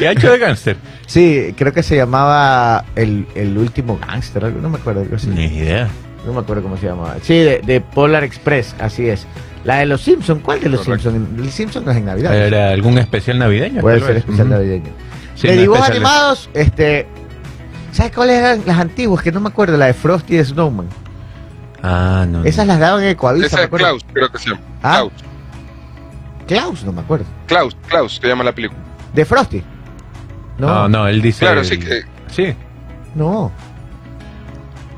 [0.00, 0.76] ¿Y ha hecho de gánster?
[1.06, 5.00] Sí, creo que se llamaba El, el último gángster, algo, no me acuerdo.
[5.02, 5.28] algo así.
[5.28, 5.88] Ni idea.
[6.26, 7.16] No me acuerdo cómo se llamaba.
[7.22, 9.26] Sí, de, de Polar Express, así es.
[9.64, 10.84] La de los Simpsons, ¿cuál de los.
[10.84, 11.16] Simpsons?
[11.38, 12.34] El Simpson no es en Navidad.
[12.34, 13.80] ¿Era algún especial navideño?
[13.80, 14.18] Puede ser vez?
[14.18, 14.90] especial navideño.
[15.34, 16.06] Sí, de dibujos especial.
[16.06, 17.06] animados, este.
[17.92, 19.22] ¿Sabes cuáles eran las antiguas?
[19.22, 20.86] Que no me acuerdo, la de Frosty y de Snowman.
[21.82, 22.40] Ah, no.
[22.40, 22.44] no.
[22.44, 23.86] Esas las daban en Ecoavisa, Esa me es acuerdo.
[23.86, 24.60] Klaus, creo que se llama.
[24.82, 24.92] Ah.
[24.96, 25.12] Klaus,
[26.48, 27.26] Klaus, no me acuerdo.
[27.46, 28.80] Klaus, Klaus, se llama la película.
[29.14, 29.62] ¿De Frosty?
[30.58, 31.40] No, no, él dice.
[31.44, 32.54] Claro, el- sí que Sí.
[33.14, 33.52] No.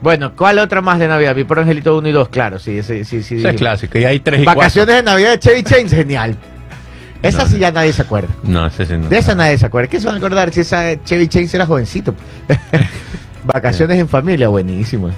[0.03, 1.35] Bueno, ¿cuál otra más de Navidad?
[1.35, 3.23] Vi por Angelito 1 y 2, claro, sí, sí, sí.
[3.23, 3.99] sí Ese es clásico.
[3.99, 6.37] Y hay tres y Vacaciones de Navidad de Chevy Chase, genial.
[7.23, 7.51] Esa No.
[7.51, 8.29] sí ya nadie se acuerda.
[8.43, 9.09] No, ese sí no.
[9.11, 9.91] De esa nadie se acuerda.
[9.91, 12.15] ¿Qué se van a acordar si esa Chevy Chase era jovencito?
[13.45, 15.11] Vacaciones en familia, buenísimo.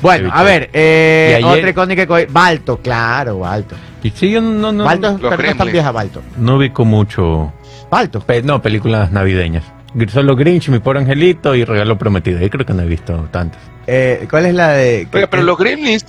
[0.00, 2.06] Bueno, a ver, eh, otra icónica.
[2.30, 3.76] Balto, claro, Balto.
[4.02, 6.22] Y sí, yo no, no, Balto, los pero no es tan vieja Balto.
[6.38, 7.52] no ubico mucho.
[7.90, 8.20] Balto.
[8.20, 9.64] Pe- no, películas navideñas.
[10.08, 12.38] Solo Grinch, mi pobre angelito y Regalo Prometido.
[12.40, 13.60] Yo creo que no he visto tantas.
[13.86, 15.08] Eh, ¿Cuál es la de...?
[15.12, 16.06] Oiga, pero los Gremlins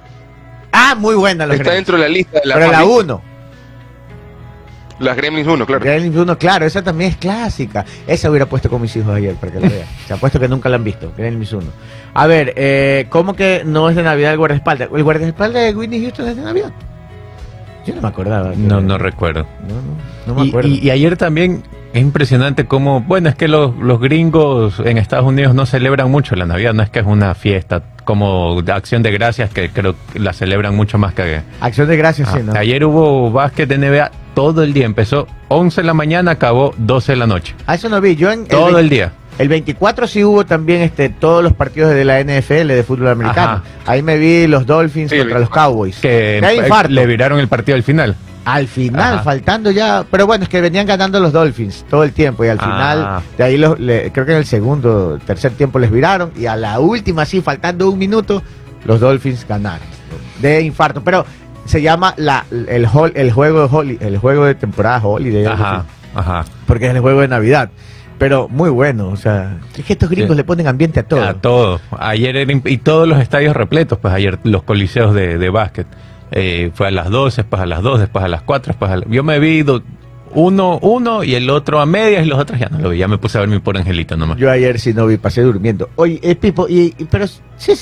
[0.71, 1.87] Ah, muy buena los está Gremlins.
[1.87, 3.03] dentro de la lista de la Pero la familia.
[3.03, 3.21] 1.
[4.99, 5.83] Las Gremlins 1, claro.
[5.83, 7.83] Gremlins 1, claro, esa también es clásica.
[8.05, 9.87] Esa hubiera puesto con mis hijos ayer para que la vean.
[10.07, 11.11] Se ha puesto que nunca la han visto.
[11.17, 11.65] Gremlins 1.
[12.13, 14.89] A ver, eh, ¿cómo que no es de Navidad el guardaespaldas?
[14.93, 16.71] ¿El guardaespaldas de Whitney Houston es de Navidad?
[17.85, 18.53] Yo no me acordaba.
[18.55, 19.45] No, no recuerdo.
[19.67, 20.69] No, no, no me Y, acuerdo.
[20.69, 21.63] y- y ayer también
[21.93, 26.35] es impresionante cómo, bueno, es que los, los gringos en Estados Unidos no celebran mucho
[26.35, 29.95] la Navidad, no es que es una fiesta como de acción de gracias que creo
[30.13, 31.41] que la celebran mucho más que...
[31.59, 32.53] Acción de gracias, Ah, sí, ¿no?
[32.53, 37.11] Ayer hubo básquet de NBA todo el día, empezó 11 de la mañana, acabó 12
[37.11, 37.53] de la noche.
[37.67, 38.15] Ah, eso no vi.
[38.15, 39.11] Yo en Todo el, el día.
[39.41, 43.51] El 24 sí hubo también este todos los partidos de la NFL de fútbol americano.
[43.53, 43.63] Ajá.
[43.85, 45.71] Ahí me vi los Dolphins Sí, contra los 24.
[45.71, 45.97] Cowboys.
[45.99, 46.91] Que eh, infarto.
[46.91, 48.15] le viraron el partido al final.
[48.43, 49.23] Al final, Ajá.
[49.23, 50.03] faltando ya.
[50.09, 52.43] Pero bueno, es que venían ganando los Dolphins todo el tiempo.
[52.43, 52.63] Y al Ah.
[52.63, 56.31] final, de ahí los, le- creo que en el segundo, tercer tiempo les viraron.
[56.35, 58.41] Y a la última, sí, faltando un minuto,
[58.85, 59.85] los Dolphins ganaron.
[60.41, 61.03] De infarto.
[61.03, 61.23] Pero
[61.65, 65.45] se llama la, el, hol- el juego de holi- el juego de temporada holiday.
[65.45, 66.43] Ajá, ajá.
[66.65, 67.69] porque es el juego de Navidad.
[68.21, 70.37] Pero muy bueno, o sea, es que estos gringos Sí.
[70.37, 71.23] le ponen ambiente a todo.
[71.23, 71.81] A todo.
[71.97, 75.87] Ayer era y todos los estadios repletos, pues ayer los coliseos de, de básquet.
[76.31, 78.97] Eh, fue a las 12, después a las 2, después a las 4, después a
[78.97, 79.81] la- Yo me vi do-
[80.33, 82.97] uno, uno y el otro a medias y los otros ya no lo vi.
[82.99, 84.37] Ya me puse a ver mi por angelito nomás.
[84.37, 85.89] Yo ayer sí no vi, pasé durmiendo.
[85.95, 87.73] Oye, eh, Pipo, y, y- pero sí,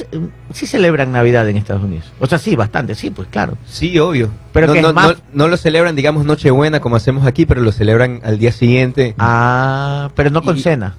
[0.53, 2.11] sí celebran Navidad en Estados Unidos.
[2.19, 3.57] O sea, sí, bastante, sí, pues claro.
[3.65, 4.29] Sí, obvio.
[4.53, 7.45] Pero no, que es no, más- no- no lo celebran, digamos, Nochebuena como hacemos aquí,
[7.45, 9.15] pero lo celebran al día siguiente.
[9.17, 10.95] Ah, pero no con Y- cena.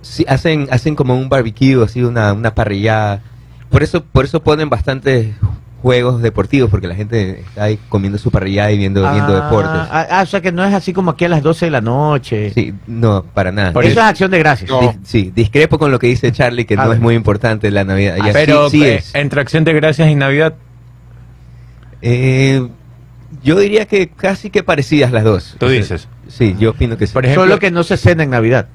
[0.00, 3.20] Sí, hacen, hacen como un barbecue, así una, una parrillada.
[3.68, 5.34] Por eso, por eso ponen bastantes
[5.82, 9.80] juegos deportivos, porque la gente está ahí comiendo su parrillada y viendo, viendo Ah, deportes.
[9.92, 11.80] Ah, ah, o sea que no es así como aquí a las 12 de la
[11.80, 12.50] noche.
[12.52, 13.72] Sí, no, para nada.
[13.72, 14.68] Por Eso eso- es acción de gracias.
[14.70, 14.80] No.
[14.80, 16.96] Dis- sí, discrepo con lo que dice Charlie, que A no ver.
[16.96, 18.16] es muy importante la Navidad.
[18.20, 19.14] Ah, sí- Pero sí eh, es.
[19.14, 20.54] entre acción de gracias y Navidad,
[22.02, 22.66] Eh,
[23.42, 25.56] yo diría que casi que parecidas las dos.
[25.58, 26.08] tú O sea, dices.
[26.28, 27.12] Sí, yo opino que sí.
[27.12, 28.68] Por ejemplo, Solo que no se cena en Navidad.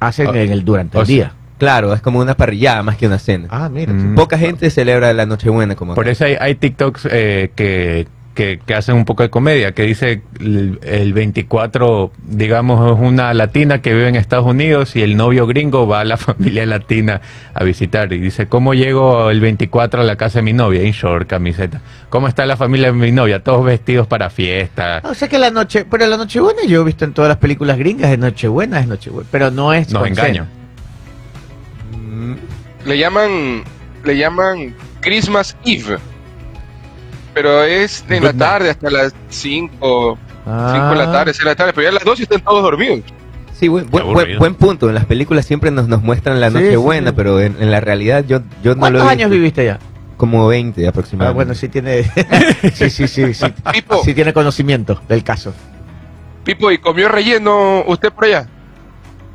[0.00, 1.32] Hacen en el durante el sea, día.
[1.58, 3.48] Claro, es como una parrillada más que una cena.
[3.50, 3.92] Ah, mira.
[3.92, 4.14] Mm.
[4.14, 6.12] Poca gente celebra la Nochebuena como Por acá.
[6.12, 10.20] eso hay, hay TikToks eh, que, que, que hacen un poco de comedia, que dice
[10.38, 15.46] el, el 24, digamos, es una latina que vive en Estados Unidos y el novio
[15.46, 17.22] gringo va a la familia latina
[17.54, 20.82] a visitar y dice, ¿cómo llego el 24 a la casa de mi novia?
[20.82, 21.80] En short, camiseta.
[22.10, 23.42] ¿Cómo está la familia de mi novia?
[23.42, 25.00] Todos vestidos para fiesta.
[25.04, 27.78] O sea que la noche, pero la Nochebuena yo he visto en todas las películas
[27.78, 30.44] gringas de Nochebuena es Nochebuena, pero no es Nos engaño.
[30.44, 30.65] cena.
[32.86, 33.64] Le llaman,
[34.04, 35.98] le llaman Christmas Eve.
[37.34, 40.18] Pero es en la tarde hasta las 5, 5
[40.48, 40.88] Ah.
[40.90, 43.00] de la tarde, 6 de la tarde, pero ya a las 2 están todos dormidos.
[43.52, 44.88] Sí, buen, buen, buen- buen punto.
[44.88, 47.14] En las películas siempre nos, nos muestran la Sí, Nochebuena, sí, sí.
[47.16, 49.30] pero en, en la realidad yo, yo no lo ¿Cuántos he años visto.
[49.30, 49.78] viviste allá?
[50.16, 51.34] Como 20 Ah, aproximadamente.
[51.34, 52.04] bueno, sí tiene,
[52.74, 55.52] sí, sí, sí, sí, Pipo, sí tiene conocimiento del caso.
[56.44, 58.46] Pipo, ¿y comió relleno usted por allá?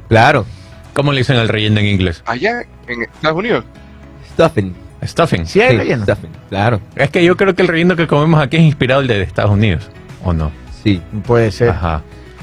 [0.08, 0.46] Claro,
[0.94, 2.22] ¿Cómo le dicen al relleno en inglés?
[2.26, 3.66] Allá, en Estados Unidos.
[4.34, 4.74] stuffing.
[5.04, 5.46] Stuffing.
[5.48, 6.04] Sí, hay Sí, relleno.
[6.04, 9.08] stuffing, claro, Es que yo creo que el relleno que comemos aquí es inspirado el
[9.08, 9.90] de Estados Unidos.
[10.24, 10.52] ¿O no?
[10.84, 11.02] sí.
[11.26, 11.70] Puede ser.
[11.70, 12.02] Ajá.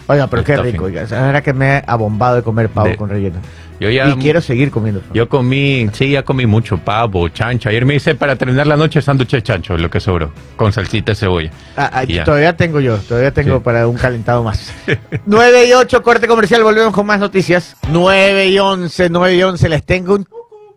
[0.09, 0.73] Oiga, pero El qué stuffing.
[0.73, 0.85] rico.
[0.85, 3.37] Oiga, verdad que me he abombado de comer pavo De- con relleno.
[3.81, 4.09] Yo ya.
[4.09, 5.03] Y quiero seguir comiendo.
[5.15, 7.69] Yo comí, sí, ya comí mucho pavo, chancho.
[7.69, 11.13] Ayer me hice para terminar la noche sándwich de chancho, lo que sobró, con salsita
[11.13, 11.51] de cebolla.
[11.77, 13.63] Ah, ah, todavía tengo yo, todavía tengo Sí.
[13.65, 14.73] para un calentado más.
[15.27, 17.77] 9 y 8, corte comercial, volvemos con más noticias.
[17.91, 20.27] 9 y 11, 9 y 11, les tengo un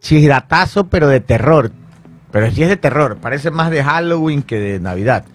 [0.02, 1.72] chiratazo, pero de terror.
[2.32, 5.26] Pero sí es de terror, parece más de Halloween que de Navidad.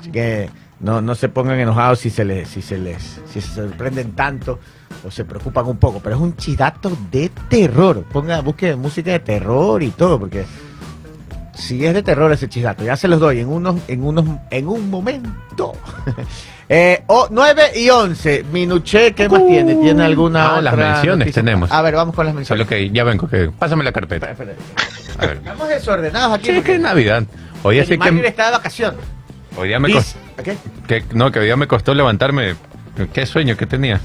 [0.00, 0.50] Así que
[0.80, 4.58] no, no se pongan enojados si se les, si se les, si se sorprenden tanto
[5.06, 8.02] o se preocupan un poco, pero es un chidato de terror.
[8.12, 10.44] Ponga, busque música de terror y todo, porque
[11.54, 14.68] si es de terror ese chidato, ya se los doy en unos, en unos, en
[14.68, 15.72] un momento.
[16.68, 19.76] eh, oh, 9 y 11, Minuché, ¿qué más tiene?
[19.76, 21.42] ¿Tiene alguna Ah, las otra menciones noticia?
[21.42, 21.70] tenemos.
[21.70, 22.66] A ver, vamos con las menciones.
[22.66, 24.30] Solo que ya vengo, que pásame la carpeta.
[24.30, 25.18] Espera, espera.
[25.18, 25.36] A ver.
[25.36, 26.46] Estamos desordenados aquí.
[26.46, 27.22] Sí, es que es Navidad.
[27.62, 29.00] Hoy así que, está de vacaciones.
[29.56, 30.56] hoy día me costó, ¿qué?
[30.88, 32.56] que, no, que hoy día me costó levantarme.
[33.12, 34.00] Qué sueño que tenía.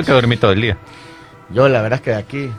[0.00, 0.76] Eso que dormí todo el día.
[1.50, 2.50] Yo la verdad es que de aquí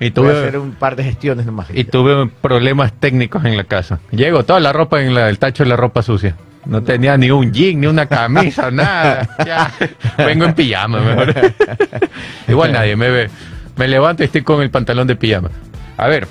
[0.00, 1.66] Y voy a hacer tuve, un par de gestiones nomás.
[1.72, 3.98] y tuve problemas técnicos en la casa.
[4.10, 6.36] Llego toda la ropa en la- el tacho de la ropa sucia.
[6.66, 9.28] No tenía ni un jean, ni una camisa, nada.
[9.44, 9.70] Ya.
[10.16, 11.34] Vengo en pijama, mejor.
[12.48, 13.30] Igual nadie me ve.
[13.76, 15.50] Me levanto y estoy con el pantalón de pijama.
[15.98, 16.26] A ver,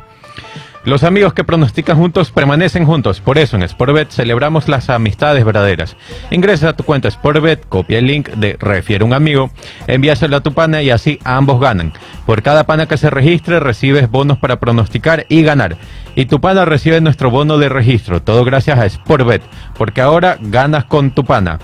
[0.84, 3.22] Los amigos que pronostican juntos permanecen juntos.
[3.22, 5.96] Por eso en Sportbet celebramos las amistades verdaderas.
[6.32, 9.52] Ingresa a tu cuenta Sportbet, copia el link de Refiere un amigo,
[9.86, 11.94] envíaselo a tu pana y así ambos ganan.
[12.26, 15.78] Por cada pana que se registre recibes bonos para pronosticar y ganar.
[16.16, 18.24] Y tu pana recibe nuestro bono de registro.
[18.24, 19.44] Todo gracias a Sportbet,
[19.78, 21.60] porque ahora ganas con tu pana.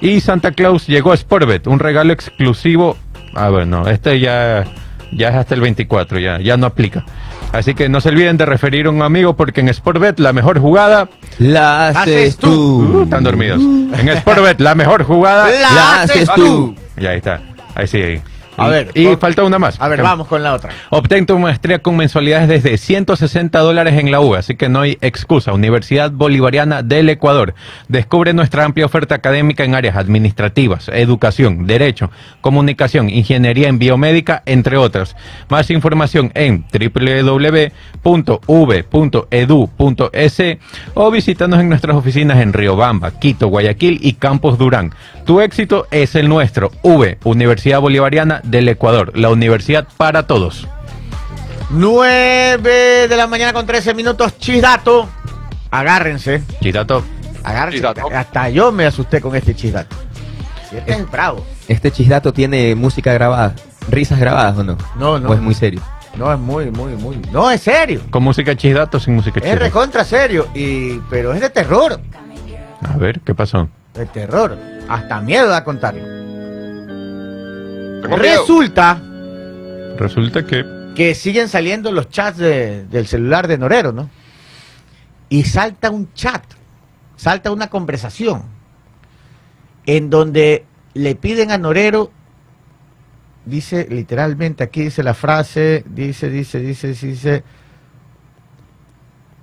[0.00, 2.96] Y Santa Claus llegó a Sportbet, un regalo exclusivo.
[3.32, 4.64] Ah, bueno, este ya,
[5.12, 7.04] ya es hasta el 24, ya, ya no aplica.
[7.52, 10.58] Así que no se olviden de referir a un amigo porque en Sportbet la mejor
[10.58, 11.08] jugada.
[11.38, 12.50] La Haces tú.
[12.82, 13.60] Uh, están dormidos.
[13.60, 15.48] En Sportbet la mejor jugada.
[15.48, 16.74] La haces tú.
[16.98, 17.40] Ya ahí está.
[17.74, 18.20] Ahí sí.
[18.56, 19.80] A Y- ver, Y por- falta una más.
[19.80, 20.70] A ver, vamos con la otra.
[20.90, 24.96] Obtén tu maestría con mensualidades desde 160 dólares en la UBA, así que no hay
[25.00, 25.52] excusa.
[25.52, 27.54] Universidad Bolivariana del Ecuador.
[27.88, 34.76] Descubre nuestra amplia oferta académica en áreas administrativas, educación, derecho, comunicación, ingeniería en biomédica, entre
[34.76, 35.16] otras.
[35.48, 36.64] Más información en
[39.26, 40.42] www.v.edu.es
[40.94, 44.92] o visítanos en nuestras oficinas en Riobamba, Quito, Guayaquil y Campos Durán.
[45.24, 46.70] Tu éxito es el nuestro.
[46.82, 50.66] V, Universidad Bolivariana del Ecuador, la universidad para todos.
[51.70, 55.08] 9 de la mañana con 13 minutos, chidato.
[55.70, 57.02] Agárrense, Chidato,
[57.42, 57.78] agárrense.
[57.78, 58.08] Chidato.
[58.14, 59.94] Hasta yo me asusté con este chidato.
[60.72, 61.44] Este es bravo.
[61.68, 63.54] ¿Este chisdato tiene música grabada?
[63.88, 64.76] ¿Risas grabadas o no?
[64.96, 65.28] No, no.
[65.30, 65.80] ¿O es muy serio?
[66.16, 67.16] No, es muy, muy, muy.
[67.32, 68.00] No, es serio.
[68.10, 69.60] con música chidato o sin música Es chidato.
[69.64, 70.48] recontra serio.
[70.54, 72.00] Y, pero es de terror.
[72.88, 73.68] A ver, ¿qué pasó?
[73.94, 74.56] De terror.
[74.88, 76.02] Hasta miedo da contarlo.
[78.02, 79.00] Resulta
[79.98, 84.08] Resulta que que siguen saliendo los chats de- del celular de Norero, ¿no?
[85.28, 86.42] Y salta un chat,
[87.16, 88.44] salta una conversación
[89.84, 92.10] en donde le piden a Norero,
[93.44, 97.44] dice literalmente, aquí dice la frase, dice, dice, dice, dice,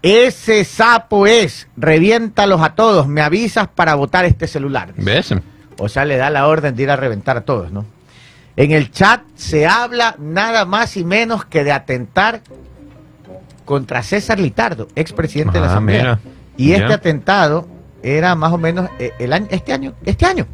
[0.01, 4.91] ese sapo es, reviéntalos a todos, me avisas para botar este celular.
[4.97, 5.35] ¿Ves?
[5.77, 7.85] O sea, le da la orden de ir a reventar a todos, ¿no?
[8.55, 12.41] En el chat se habla nada más y menos que de atentar
[13.65, 16.01] contra César Litardo, expresidente de la Ah, Asamblea.
[16.01, 16.19] mira.
[16.57, 17.67] Y este atentado
[18.03, 20.45] era más o menos eh, el año, este año, este año.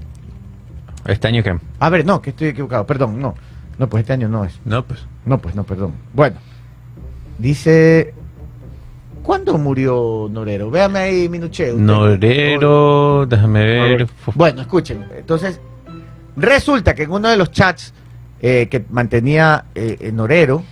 [1.06, 1.58] ¿Este año qué?
[1.80, 3.36] A ver, no, que estoy equivocado, perdón, no.
[3.78, 4.60] No, pues este año no es.
[4.66, 5.06] No, pues.
[5.26, 5.94] No, pues no, perdón.
[6.14, 6.38] Bueno,
[7.38, 8.14] dice.
[9.24, 10.70] ¿Cuándo murió Norero?
[10.72, 11.72] Véame ahí, Minuche.
[11.72, 11.84] usted.
[11.84, 14.08] Norero, déjame ver.
[14.36, 15.06] Bueno, escuchen.
[15.16, 15.60] Entonces,
[16.36, 17.94] resulta que en uno de los chats
[18.42, 20.64] eh, que mantenía eh, Norero,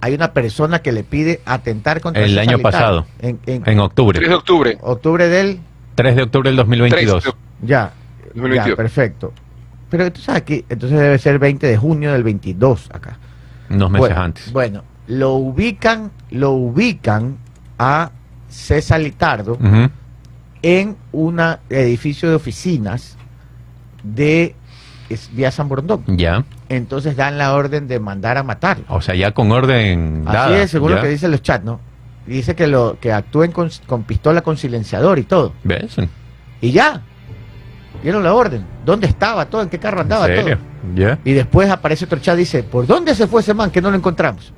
[0.00, 3.06] hay una persona que le pide atentar contra El César año pasado.
[3.20, 4.18] En, en En octubre.
[4.18, 4.78] 3 de octubre.
[4.80, 5.60] octubre del.
[5.94, 7.22] 3 de octubre del 2022.
[7.22, 7.92] 3 Ya.
[8.34, 8.66] 2022.
[8.70, 9.32] Ya, perfecto.
[9.90, 13.18] Pero entonces aquí, entonces debe ser 20 de junio del 22 acá.
[13.68, 14.52] Unos meses bueno, antes.
[14.52, 17.36] Bueno, lo ubican, lo ubican
[17.78, 18.10] a
[18.48, 19.58] César Litardo
[20.62, 23.16] en un edificio de oficinas
[24.04, 24.54] de
[25.10, 26.04] es- Vía San Borondón.
[26.06, 26.44] Ya.
[26.68, 28.84] Entonces dan la orden de mandar a matarlo.
[28.88, 30.62] O sea, ya con orden Así dada.
[30.62, 31.80] es, según lo que dicen los chats, ¿no?
[32.26, 35.52] Dice que lo que actúen con, con pistola con silenciador y todo.
[35.64, 35.96] ¿Ves?
[36.60, 37.02] Y ya.
[38.02, 38.64] Dieron la orden.
[38.84, 39.62] ¿Dónde estaba todo?
[39.62, 40.56] ¿En qué carro andaba ¿En serio?
[40.58, 40.94] todo?
[40.94, 41.18] Ya.
[41.24, 43.90] Y después aparece otro chat y dice, ¿por dónde se fue ese man que no
[43.90, 44.52] lo encontramos?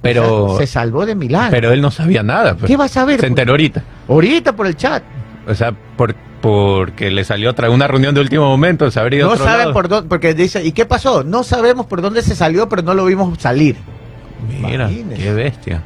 [0.00, 1.50] Pero, O sea, se salvó de milagro.
[1.50, 2.54] pero él no sabía nada.
[2.54, 2.66] pues.
[2.68, 3.20] ¿Qué vas a ver?
[3.20, 3.82] Se enteró ahorita.
[4.08, 5.02] Ahorita por el chat.
[5.46, 9.30] O sea, por, porque le salió otra una reunión de último momento, se habría No
[9.32, 9.72] otro saben lado.
[9.72, 11.24] por dónde, porque dice, ¿y qué pasó?
[11.24, 13.76] No sabemos por dónde se salió, pero no lo vimos salir.
[14.62, 15.82] Mira, qué bestia.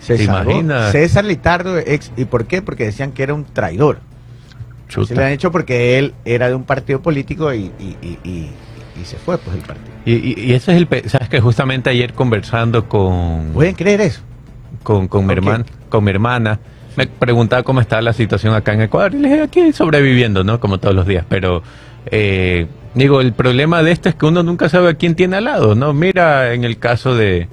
[0.00, 0.50] Se ¿Te salvó.
[0.52, 0.92] imaginas?
[0.92, 2.62] César Litardo, ex, ¿y por qué?
[2.62, 3.98] Porque decían que era un traidor.
[4.88, 8.50] Se lo han hecho porque él era de un partido político y, y, y, y-
[9.00, 9.86] y se fue pues el partido.
[10.06, 10.86] Y, y, y ese es el...
[10.86, 13.50] pe- ¿Sabes que Justamente ayer conversando con...
[13.52, 14.22] ¿Pueden creer eso?
[14.82, 15.38] con, con, mi Ok.
[15.38, 16.58] hermana, con mi hermana.
[16.98, 19.14] Me preguntaba cómo está la situación acá en Ecuador.
[19.14, 20.58] Y le dije, aquí sobreviviendo, ¿no?
[20.58, 21.24] Como todos los días.
[21.28, 21.62] Pero,
[22.06, 25.44] eh, digo, el problema de esto es que uno nunca sabe a quién tiene al
[25.44, 25.92] lado, ¿no?
[25.92, 27.46] Mira, en el caso de,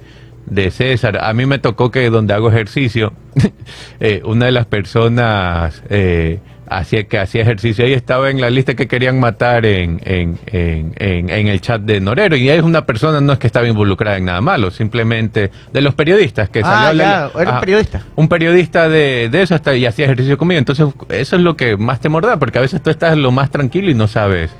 [0.46, 3.12] de César, a mí me tocó que donde hago ejercicio,
[4.00, 8.74] eh, una de las personas eh, hacía que hacía ejercicio ahí estaba en la lista
[8.74, 10.94] que querían matar en, en, en,
[11.30, 12.36] en, el chat de Norero.
[12.36, 15.94] Y es una persona, no es que estaba involucrada en nada malo, simplemente de los
[15.94, 17.04] periodistas que salió ah, la-
[17.34, 18.02] ya, era un periodista.
[18.16, 20.58] Un periodista de, de eso hasta y hacía ejercicio conmigo.
[20.58, 23.50] Entonces, eso es lo que más te morda, porque a veces tú estás lo más
[23.50, 24.50] tranquilo y no sabes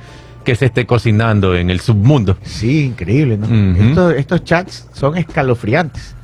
[0.45, 2.37] que se esté cocinando en el submundo.
[2.43, 3.47] Sí, increíble, ¿no?
[3.47, 3.83] Ujú.
[3.89, 6.15] estos, estos chats son escalofriantes.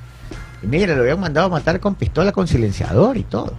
[0.62, 3.52] Y mira, lo habían mandado a matar con pistola con silenciador y todo.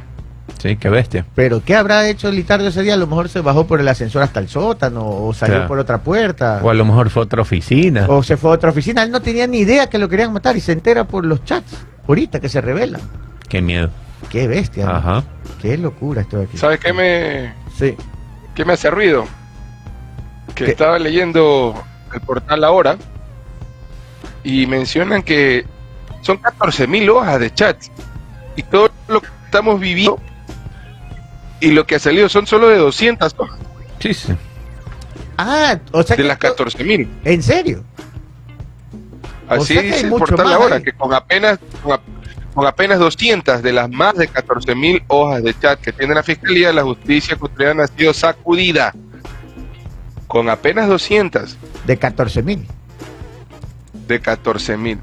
[0.61, 1.25] Sí, qué bestia.
[1.35, 2.93] Pero ¿qué habrá hecho Litardo ese día?
[2.93, 5.67] A lo mejor se bajó por el ascensor hasta el sótano o salió Claro.
[5.67, 6.59] por otra puerta.
[6.63, 8.05] O a lo mejor fue otra oficina.
[8.09, 9.03] O se fue a otra oficina.
[9.03, 11.85] Él no tenía ni idea que lo querían matar y se entera por los chats.
[12.07, 13.01] Ahorita que se revelan.
[13.49, 13.89] Qué miedo.
[14.29, 14.85] Qué bestia.
[14.85, 14.91] ¿no?
[14.91, 15.23] Ajá.
[15.61, 16.57] Qué locura esto de aquí.
[16.57, 17.95] ¿Sabes qué me, Sí.
[18.55, 19.25] qué me hace ruido?
[20.55, 20.71] Que ¿Qué?
[20.71, 21.73] estaba leyendo
[22.13, 22.97] el portal ahora
[24.43, 25.65] y mencionan que
[26.21, 27.91] son 14.000 hojas de chats
[28.55, 30.19] y todo lo que estamos viviendo
[31.67, 33.57] y lo que ha salido son solo de 200 hojas
[33.99, 34.33] Sí, sí.
[35.37, 37.07] Ah, o sea de que las esto- 14.000.
[37.23, 37.83] ¿En serio?
[39.49, 40.83] O Así sea que hay dice el mucho portal más ahora, ahí.
[40.83, 42.01] que con apenas, con, ap-
[42.53, 46.71] con apenas 200 de las más de 14.000 hojas de chat que tiene la Fiscalía,
[46.73, 48.93] la justicia ecuatoriana ha sido sacudida.
[50.27, 52.65] Con apenas 200 De 14 mil.
[54.07, 54.99] de 14.000.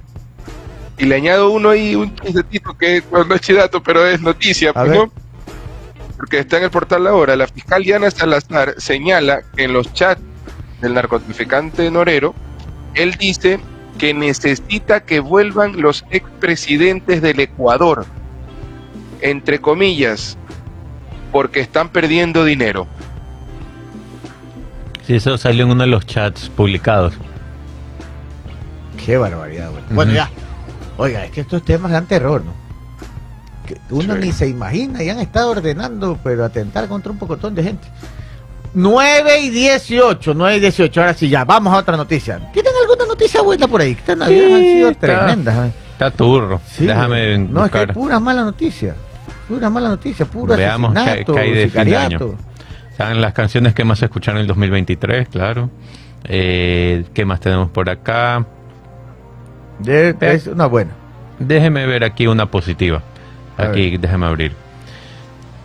[0.98, 4.74] Y le añado uno ahí, un chistecito que no es chidato, pero es noticia, A
[4.74, 4.96] pues, ver.
[4.98, 5.12] ¿no?
[6.20, 7.34] Porque está en el portal ahora.
[7.34, 10.20] La fiscal Diana Salazar señala que en los chats
[10.82, 12.34] del narcotraficante Norero,
[12.92, 13.58] él dice
[13.96, 18.04] que necesita que vuelvan los expresidentes del Ecuador,
[19.22, 20.36] entre comillas,
[21.32, 22.86] porque están perdiendo dinero.
[25.06, 27.14] Sí, eso salió en uno de los chats publicados.
[29.02, 29.82] Qué barbaridad, güey.
[29.88, 30.28] Bueno, ya.
[30.98, 32.52] Oiga, es que estos temas dan terror, ¿no?
[33.74, 34.20] Que uno Sí.
[34.20, 37.86] ni se imagina y han estado ordenando, pero atentar contra un pocotón de gente.
[38.74, 41.00] 9 y 18, 9 y 18.
[41.00, 42.38] Ahora sí, ya, vamos a otra noticia.
[42.52, 43.94] ¿Tienen alguna noticia buena por ahí?
[43.94, 45.68] Que Estas navidades han sido está- tremendas.
[45.68, 45.72] ¿eh?
[45.92, 46.60] Está turro.
[46.66, 48.96] Sí, Déjame No, es que hay puras malas noticias.
[49.48, 52.34] Puras malas noticias, puro Veamos asesinato, qué hay fin de sicariato.
[52.90, 55.70] Están las canciones que más se escucharon en el 2023, claro.
[56.24, 58.44] Eh, ¿Qué más tenemos por acá?
[59.78, 60.90] De- es una buena.
[61.38, 63.02] Déjeme ver aquí una positiva.
[63.60, 64.52] A Aquí, déjeme abrir.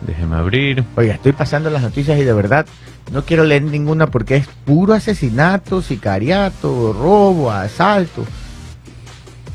[0.00, 0.84] Déjeme abrir.
[0.96, 2.66] Oiga, estoy pasando las noticias y de verdad
[3.12, 8.24] no quiero leer ninguna porque es puro asesinato, sicariato, robo, asalto.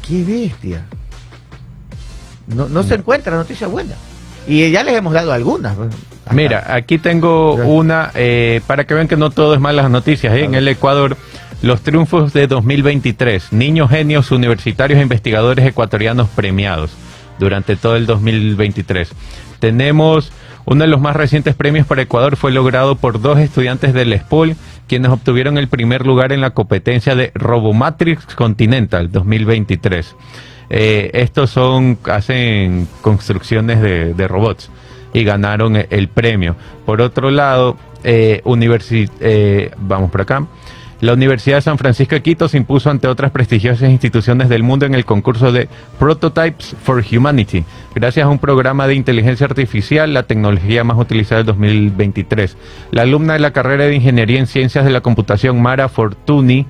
[0.08, 0.86] ¡Qué bestia!
[2.48, 3.94] No, no se encuentra noticia buena.
[4.48, 5.76] Y ya les hemos dado algunas.
[5.76, 5.90] pues.
[6.26, 6.34] Acá.
[6.34, 10.34] Mira, aquí tengo una, eh, para que vean que no todo es malas noticias.
[10.34, 10.44] ¿eh?
[10.44, 11.18] En el Ecuador,
[11.62, 16.92] los triunfos de 2023, niños genios universitarios e investigadores ecuatorianos premiados
[17.42, 19.12] durante todo el 2023.
[19.60, 20.32] Tenemos
[20.66, 24.56] uno de los más recientes premios para Ecuador fue logrado por dos estudiantes del SPOL,
[24.88, 30.16] quienes obtuvieron el primer lugar en la competencia de Robomatrix Continental 2023.
[30.70, 34.70] Eh, estos son, hacen construcciones de, robots
[35.14, 36.56] y ganaron el premio.
[36.86, 38.44] Por otro lado, eh,
[39.20, 40.46] eh, vamos por acá.
[41.02, 44.86] La Universidad de San Francisco de Quito se impuso ante otras prestigiosas instituciones del mundo
[44.86, 50.24] en el concurso de Prototypes for Humanity, gracias a un programa de inteligencia artificial, la
[50.24, 52.56] tecnología más utilizada del 2023.
[52.92, 56.68] La alumna de la carrera de Ingeniería en Ciencias de la Computación, Mara Fortuny,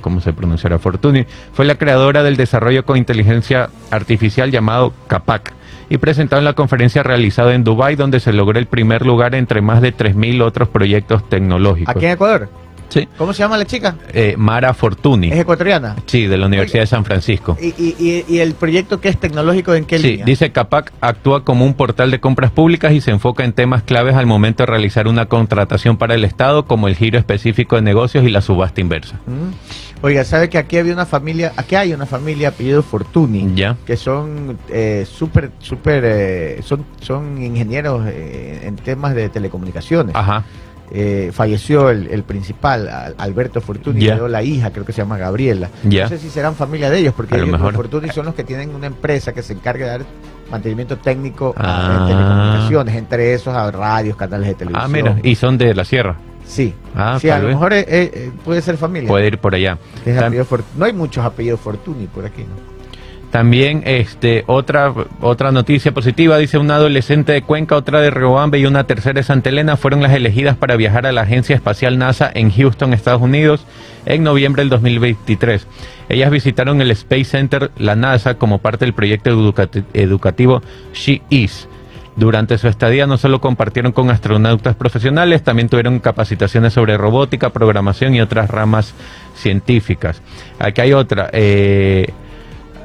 [0.00, 5.54] cómo se pronunciará Fortuny, fue la creadora del desarrollo con inteligencia artificial llamado CAPAC
[5.90, 9.60] y presentado en la conferencia realizada en Dubai donde se logró el primer lugar entre
[9.60, 11.96] más de 3.000 otros proyectos tecnológicos.
[11.96, 12.61] Aquí en Ecuador.
[12.92, 13.08] Sí.
[13.16, 13.96] ¿Cómo se llama la chica?
[14.12, 15.30] Eh, Mara Fortuny.
[15.32, 15.96] ¿Es ecuatoriana?
[16.06, 17.56] Sí, de la Universidad de San Francisco.
[17.60, 20.26] ¿Y, y, y, y el proyecto que es tecnológico en qué Sí, línea?
[20.26, 24.14] dice CAPAC actúa como un portal de compras públicas y se enfoca en temas claves
[24.14, 28.24] al momento de realizar una contratación para el Estado, como el giro específico de negocios
[28.24, 29.14] y la subasta inversa.
[29.26, 30.02] Mm.
[30.04, 33.52] Oiga, ¿sabe que aquí había una familia, aquí hay una familia apellido Fortuny?
[33.54, 33.76] Ya.
[33.86, 40.14] Que son eh, súper, súper, eh, son, son ingenieros eh, en temas de telecomunicaciones.
[40.16, 40.44] Ajá.
[40.94, 44.14] Eh, falleció el, el principal, Al- Alberto Fortuny, Ya.
[44.16, 45.70] quedó la hija, creo que se llama Gabriela.
[45.84, 46.02] Ya.
[46.02, 48.74] No sé si serán familia de ellos, porque ellos, los Fortuny son los que tienen
[48.74, 50.00] una empresa que se encarga de dar
[50.50, 52.04] mantenimiento técnico Ah.
[52.04, 54.84] a telecomunicaciones, entre esos a radios, canales de televisión.
[54.84, 56.16] Ah, mira, y son de la sierra.
[56.44, 57.54] Sí, Ah, sí a lo vez.
[57.54, 59.08] mejor eh, eh, puede ser familia.
[59.08, 59.78] Puede ir por allá.
[60.76, 62.71] No hay muchos apellidos Fortuny por aquí, ¿no?
[63.32, 68.66] También este otra otra noticia positiva dice una adolescente de Cuenca, otra de Riobambe y
[68.66, 72.30] una tercera de Santa Elena fueron las elegidas para viajar a la agencia espacial NASA
[72.34, 73.64] en Houston, Estados Unidos,
[74.04, 75.66] en noviembre del 2023.
[76.10, 80.60] Ellas visitaron el Space Center, la NASA, como parte del proyecto educati- educativo
[80.92, 81.68] She Is.
[82.16, 88.14] Durante su estadía no solo compartieron con astronautas profesionales, también tuvieron capacitaciones sobre robótica, programación
[88.14, 88.92] y otras ramas
[89.34, 90.20] científicas.
[90.58, 91.30] Aquí hay otra.
[91.32, 92.12] Eh,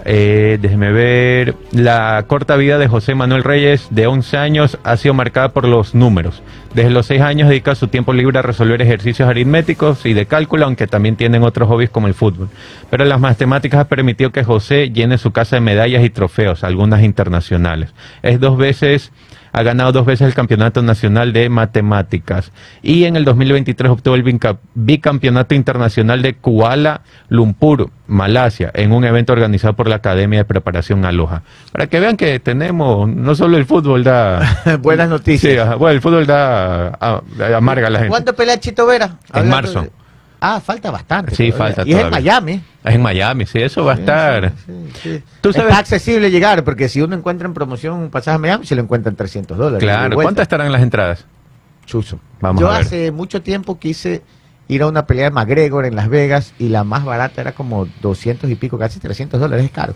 [0.10, 1.56] eh, déjeme ver.
[1.74, 5.94] La corta vida de José Manuel Reyes, de 11 años, ha sido marcada por los
[5.94, 6.42] números.
[6.74, 10.64] Desde los 6 años dedica su tiempo libre a resolver ejercicios aritméticos y de cálculo,
[10.64, 12.48] aunque también tienen otros hobbies como el fútbol.
[12.90, 17.04] Pero las matemáticas ha permitido que José llene su casa de medallas y trofeos, algunas
[17.04, 17.94] internacionales.
[18.22, 19.12] Es dos veces
[19.58, 22.52] ha ganado dos veces el Campeonato Nacional de Matemáticas
[22.84, 29.04] y en el 2023 obtuvo el bica- bicampeonato internacional de Kuala Lumpur, Malasia, en un
[29.04, 31.42] evento organizado por la Academia de Preparación Aloha.
[31.72, 34.78] Para que vean que tenemos, no solo el fútbol da...
[34.82, 35.70] Buenas noticias.
[35.70, 36.90] Sí, bueno, el fútbol da...
[36.90, 37.22] a-
[37.56, 38.10] amarga a la gente.
[38.12, 39.18] ¿Cuándo pelea Chito Vera?
[39.34, 39.88] En marzo.
[40.40, 41.36] Ah, falta bastante.
[41.36, 41.76] Sí, todavía.
[41.76, 42.10] falta Y es en.
[42.12, 42.62] Miami.
[42.84, 44.54] Es en Miami, sí, eso va a estar...
[44.66, 45.24] Sí, sí.
[45.42, 48.66] Tú sabes- Está accesible llegar, porque si uno encuentra en promoción un pasaje a Miami,
[48.66, 49.80] se lo encuentran 300 dólares.
[49.84, 50.16] Claro.
[50.16, 51.26] ¿cuántas estarán las entradas?
[51.86, 52.20] Chuzo.
[52.40, 52.82] Vamos Yo a ver.
[52.82, 54.22] hace mucho tiempo quise
[54.70, 57.88] ir a una pelea de McGregor en Las Vegas y la más barata era como
[58.02, 59.96] 200 y pico, casi 300 dólares, es caro.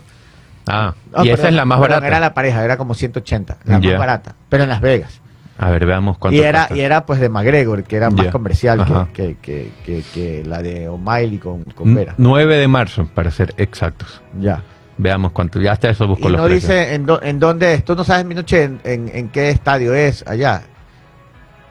[0.68, 2.06] Ah, No, y esa es la más barata.
[2.06, 5.20] Era la pareja, era como 180, la más barata, pero en Las Vegas.
[5.58, 6.76] A ver, veamos cuánto Y era, cuesta.
[6.76, 8.30] y era pues de McGregor, que era más Ya.
[8.32, 12.14] comercial que, que, que, que, que la de O'Malley con, con Vera.
[12.18, 14.20] 9 de marzo, para ser exactos.
[14.40, 14.62] Ya.
[14.98, 15.60] Veamos cuánto.
[15.60, 16.70] Ya hasta eso busco Y los no precios.
[16.70, 17.84] dice en, dó- en dónde es.
[17.84, 20.62] Tú no sabes, Minoche, en, en, en qué estadio es allá.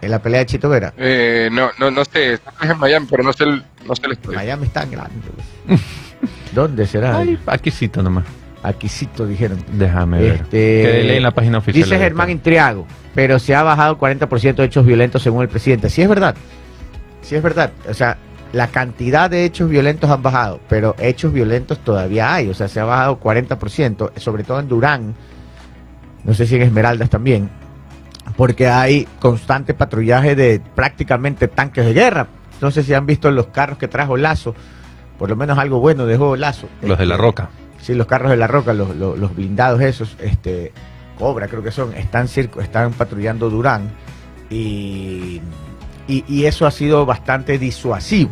[0.02, 0.94] En la pelea de Chito Vera.
[0.98, 4.14] Eh, no, no, no sé, está en Miami, pero no sé el, no sé el
[4.14, 4.38] estadio.
[4.38, 5.14] Miami es tan grande.
[5.68, 5.80] güey.
[6.54, 7.18] ¿Dónde será?
[7.18, 8.26] Ay, aquícito nomás.
[8.64, 9.58] Aquícito dijeron.
[9.72, 10.34] Déjame ver.
[10.44, 11.84] Este, en la página oficial.
[11.84, 12.30] Dice Germán.
[12.30, 12.86] Intriago,
[13.16, 15.90] pero se ha bajado 40% de hechos violentos según el presidente.
[15.90, 16.36] Sí es verdad.
[17.22, 17.72] Sí es verdad.
[17.90, 18.18] O sea,
[18.54, 22.50] la cantidad de hechos violentos han bajado, pero hechos violentos todavía hay.
[22.50, 25.16] O sea, se ha bajado 40%, sobre todo en Durán.
[26.24, 27.50] No sé si en Esmeraldas también.
[28.38, 32.28] Porque hay constante patrullaje de prácticamente tanques de guerra.
[32.62, 34.54] No sé si han visto los carros que trajo Lazo.
[35.18, 36.68] Por lo menos algo bueno dejó Lazo.
[36.84, 37.50] Los de la Este, roca.
[37.82, 40.72] Sí, los carros de la roca, los, los- los blindados esos, este,
[41.18, 43.92] Cobra creo que son, están, circo, están patrullando Durán
[44.50, 45.42] y,
[46.08, 48.32] y, y eso ha sido bastante disuasivo.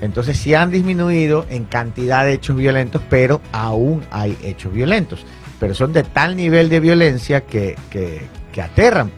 [0.00, 5.24] Entonces sí han disminuido en cantidad de hechos violentos, pero aún hay hechos violentos.
[5.58, 8.22] Pero son de tal nivel de violencia que, que,
[8.52, 9.10] que aterran.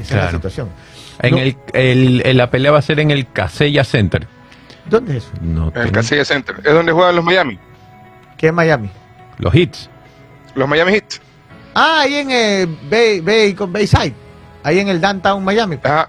[0.00, 0.68] Esa es la situación.
[1.20, 1.38] En No.
[1.38, 4.28] el, el- el- la pelea va a ser en el Casella Center.
[4.88, 5.32] ¿Dónde es eso?
[5.42, 6.54] No En el tengo- Casilla Center.
[6.64, 7.58] Es donde juegan los Miami.
[8.38, 8.88] ¿Qué es Miami?
[9.38, 9.90] Los hits.
[10.54, 11.04] Los Miami Heat.
[11.74, 14.14] Ah, ahí en eh, Bay, Bay, con Bayside.
[14.64, 15.78] Ahí en el downtown Miami.
[15.84, 16.08] Ajá,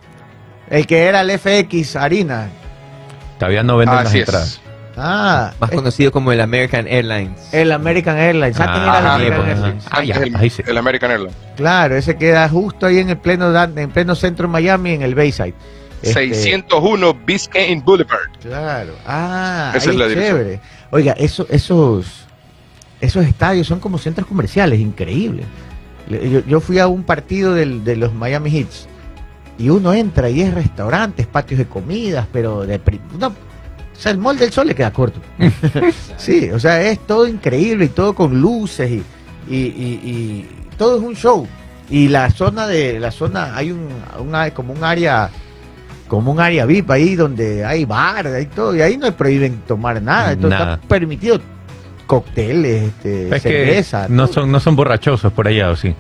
[0.70, 2.50] El que era el FX Harina.
[3.38, 4.48] Todavía no venden las así entradas.
[4.54, 4.62] es.
[4.98, 7.54] Ah, Más es- conocido como el American Airlines.
[7.54, 8.58] el American Airlines.
[8.60, 8.66] El.
[8.68, 9.20] Ah,
[10.04, 10.64] ya, Es el, ahí sí.
[10.66, 11.36] el American Airlines.
[11.56, 15.14] Claro, ese queda justo ahí en el pleno en pleno centro de Miami, en el
[15.16, 15.54] Bayside.
[16.02, 18.30] Este, 601 Biscayne Boulevard.
[18.42, 18.94] Claro.
[19.06, 20.62] Ah, Esa ahí es la dirección.
[20.92, 22.26] Oiga, eso, esos,
[23.02, 25.44] esos estadios son como centros comerciales, increíble.
[26.08, 28.88] Le- Yo, yo fui a un partido del- de los Miami Heats
[29.58, 32.80] y uno entra y es restaurantes, patios de comidas, pero de...
[33.20, 33.34] no, o
[34.02, 35.20] sea, el mall del sol le queda corto.
[36.18, 39.04] sí, o sea, es todo increíble y todo con luces y,
[39.50, 41.46] y, y- y todo es un show.
[41.90, 45.30] Y la zona de, la zona, hay un, una- como un área
[46.10, 50.02] como un área VIP ahí donde hay bar, hay todo, y ahí no prohíben tomar
[50.02, 50.74] nada, entonces Nada.
[50.76, 51.40] está permitido
[52.06, 54.08] cócteles, este, Es cerveza.
[54.10, 54.34] no todo.
[54.42, 55.96] son, no son borrachosos por allá, ¿o sí?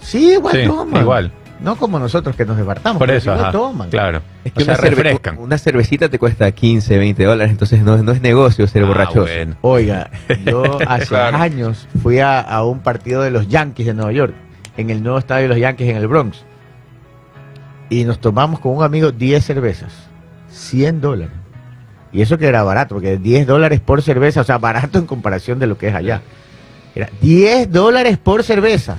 [0.00, 1.00] Sí, igual Sí, toman.
[1.02, 1.32] igual.
[1.60, 2.98] No como nosotros que nos desbartamos.
[2.98, 3.88] Por eso, ajá, toman.
[3.88, 4.20] claro.
[4.44, 5.38] Es O que sea, una, cerve- refrescan.
[5.38, 9.20] una cervecita te cuesta 15, 20 dólares, entonces no, no es negocio ser Ah, borrachoso.
[9.32, 9.54] bueno.
[9.60, 10.10] Oiga,
[10.44, 11.36] yo hace Claro.
[11.36, 14.34] años fui a, a un partido de los Yankees de Nueva York,
[14.76, 16.44] en el nuevo estadio de los Yankees en el Bronx.
[17.92, 19.92] Y nos tomamos con un amigo 10 cervezas,
[20.50, 21.34] 100 dólares.
[22.10, 25.58] Y eso que era barato, porque 10 dólares por cerveza, o sea, barato en comparación
[25.58, 26.22] de lo que es allá.
[26.94, 28.96] Era 10 dólares por cerveza.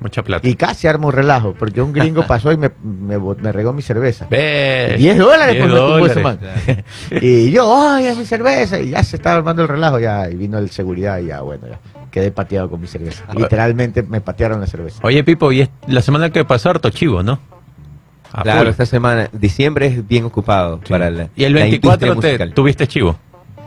[0.00, 0.46] Mucha plata.
[0.48, 4.26] Y casi armo relajo, porque un gringo pasó y me, me, me regó mi cerveza.
[4.28, 6.24] Ve, 10 dólares 10 por me ese dólares.
[6.70, 6.84] man.
[7.22, 8.80] y yo, ay, es mi cerveza.
[8.80, 10.28] Y ya se estaba armando el relajo, ya.
[10.28, 11.78] Y vino el seguridad y ya, bueno, ya.
[12.10, 13.24] Quedé pateado con mi cerveza.
[13.36, 14.98] Literalmente me patearon la cerveza.
[15.02, 17.38] Oye, Pipo, y es- la semana que pasó harto chivo, ¿no?
[18.32, 18.68] A Claro, full.
[18.68, 20.90] esta semana, diciembre es bien ocupado Sí.
[20.90, 22.54] para la Y el la 24 industria te, musical.
[22.54, 23.16] tuviste chivo.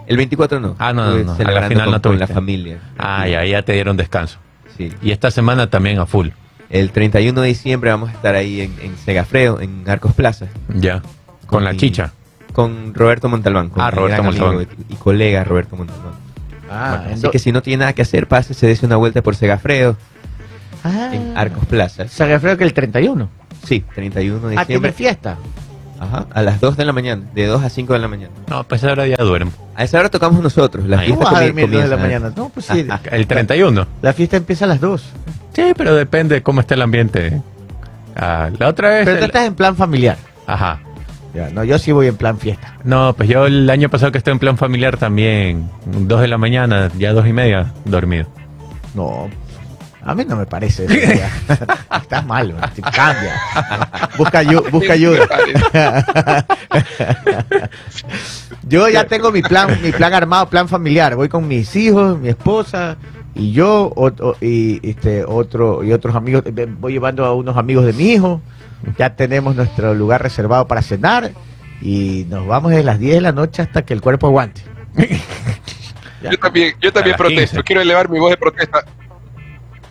[0.07, 0.75] El 24 no.
[0.77, 2.33] Ah, no, no, a la final con, no con la tuviste.
[2.33, 2.79] familia.
[2.97, 4.37] Ah, ya, ya te dieron descanso.
[4.77, 4.91] Sí.
[5.01, 6.29] Y esta semana también a full.
[6.69, 11.01] El 31 de diciembre vamos a estar ahí en, en Segafredo, en Arcos Plaza, Ya.
[11.45, 12.13] Con la mi- chicha.
[12.53, 13.69] con Roberto Montalbán.
[13.69, 14.67] Con Ah, Roberto Montalbán.
[14.89, 16.13] Y, y colega Roberto Montalbán.
[16.69, 19.35] Ah, Así que si no tiene nada que hacer, pase, se dese una vuelta por
[19.35, 19.97] Segafredo,
[20.83, 22.07] ah, en Arcos Plaza.
[22.07, 23.29] Se refiere que el 31.
[23.63, 24.91] Sí, 31 de Ah, diciembre.
[24.91, 25.37] fiesta.
[25.99, 28.33] Ajá, a las 2 de la mañana, de 2 a 5 de la mañana.
[28.49, 29.51] No, pues ahora ya duermo.
[29.75, 31.09] A esa hora tocamos nosotros, la Ahí.
[31.09, 32.19] ¿Cómo fiesta vas a dormir dos de la comienza.
[32.19, 32.33] mañana?
[32.35, 32.87] No, pues sí.
[33.11, 33.87] El 31.
[34.01, 35.03] La fiesta empieza a las 2.
[35.53, 37.41] Sí, pero depende de cómo esté el ambiente.
[38.15, 39.05] Ah, la otra vez.
[39.05, 40.17] Pero tú el- estás en plan familiar.
[40.47, 40.79] Ajá.
[41.35, 42.73] Ya, no, yo sí voy en plan fiesta.
[42.83, 46.37] No, pues yo el año pasado que estuve en plan familiar también, dos de la
[46.37, 48.25] mañana, ya dos y media, dormido.
[48.95, 49.29] No,
[50.03, 50.85] a mí no me parece.
[52.01, 52.55] Estás mal,
[52.93, 53.39] cambia.
[54.17, 55.27] Busca, ayu- busca ayuda.
[58.63, 61.15] Yo ya tengo mi plan, mi plan armado, plan familiar.
[61.15, 62.97] Voy con mis hijos, mi esposa
[63.33, 66.43] y yo o- o- y este otro y otros amigos.
[66.79, 68.41] Voy llevando a unos amigos de mi hijo.
[68.97, 71.31] Ya tenemos nuestro lugar reservado para cenar
[71.81, 74.61] y nos vamos desde las 10 de la noche hasta que el cuerpo aguante.
[76.23, 77.63] Yo también, yo también protesto, 15.
[77.63, 78.85] quiero elevar mi voz de protesta.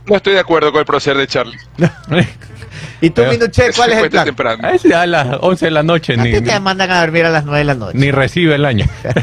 [0.06, 1.58] No estoy de acuerdo con el proceder de Charlie.
[3.02, 4.24] ¿Y tú, Minuche, cuál es el plan?
[4.26, 4.68] temprano.
[4.68, 7.30] A veces a las 11 de la noche A ni, te mandan a dormir a
[7.30, 7.98] las 9 de la noche.
[7.98, 8.86] ni recibe el año.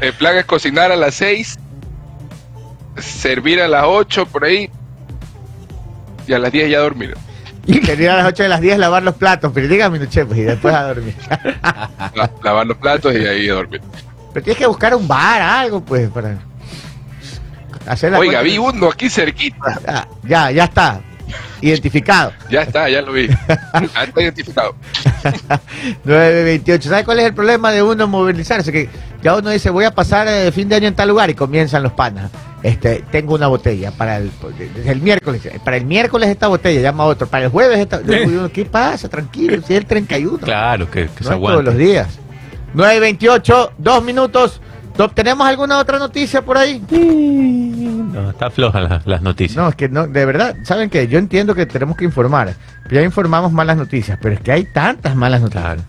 [0.00, 1.58] El plan es cocinar a las 6,
[2.98, 4.70] servir a las 8 por ahí
[6.26, 7.16] y a las 10 ya dormir.
[7.84, 10.42] Quería a las 8 de las 10 lavar los platos, pero dígame, Minuche, pues, y
[10.42, 11.14] después a dormir.
[12.14, 13.80] La- lavar los platos y ahí a dormir.
[14.34, 16.36] Pero tienes que buscar un bar, algo, pues, para
[18.18, 18.42] Oiga, cuenta.
[18.42, 19.80] vi uno aquí cerquita.
[19.86, 21.00] Ah, ya, ya está.
[21.60, 22.32] Identificado.
[22.50, 23.28] Ya está, ya lo vi.
[23.28, 24.74] Ya está identificado.
[26.04, 26.88] 928.
[26.88, 28.70] ¿Sabes cuál es el problema de uno movilizarse?
[28.70, 28.88] Que
[29.22, 31.82] ya uno dice, voy a pasar eh, fin de año en tal lugar y comienzan
[31.82, 32.30] los panas.
[32.62, 34.30] Este, tengo una botella para el,
[34.84, 35.42] el miércoles.
[35.64, 37.26] Para el miércoles esta botella, llama a otro.
[37.26, 38.02] Para el jueves esta.
[38.02, 39.08] Yo ¿Qué pasa?
[39.08, 40.38] Tranquilo, si es el 31.
[40.38, 42.08] Claro, que, que no se es todos los días.
[42.74, 44.60] 928, dos minutos.
[44.98, 46.82] ¿No- ¿Tenemos alguna otra noticia por ahí?
[46.90, 49.56] No, está floja la- las noticias.
[49.56, 52.54] No, es que no, de verdad, saben que yo entiendo que tenemos que informar.
[52.90, 55.82] Ya informamos malas noticias, pero es que hay tantas malas noticias Claro.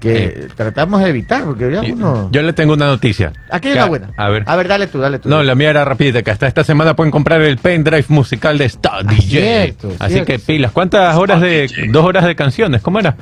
[0.00, 2.28] que tratamos de evitar, porque ya uno.
[2.30, 3.32] Yo le tengo una noticia.
[3.50, 4.10] Aquí hay una buena.
[4.18, 4.42] A ver.
[4.46, 5.28] A ver, dale tú, dale tú.
[5.30, 8.66] No, la mía era rapidita, que hasta esta semana pueden comprar el pendrive musical de
[8.66, 9.22] Star Ah, DJ.
[9.22, 10.26] cierto, Así cierto.
[10.32, 10.72] que pilas.
[10.72, 11.70] ¿Cuántas horas de...
[11.90, 12.82] dos horas de canciones?
[12.82, 13.16] ¿Cómo era?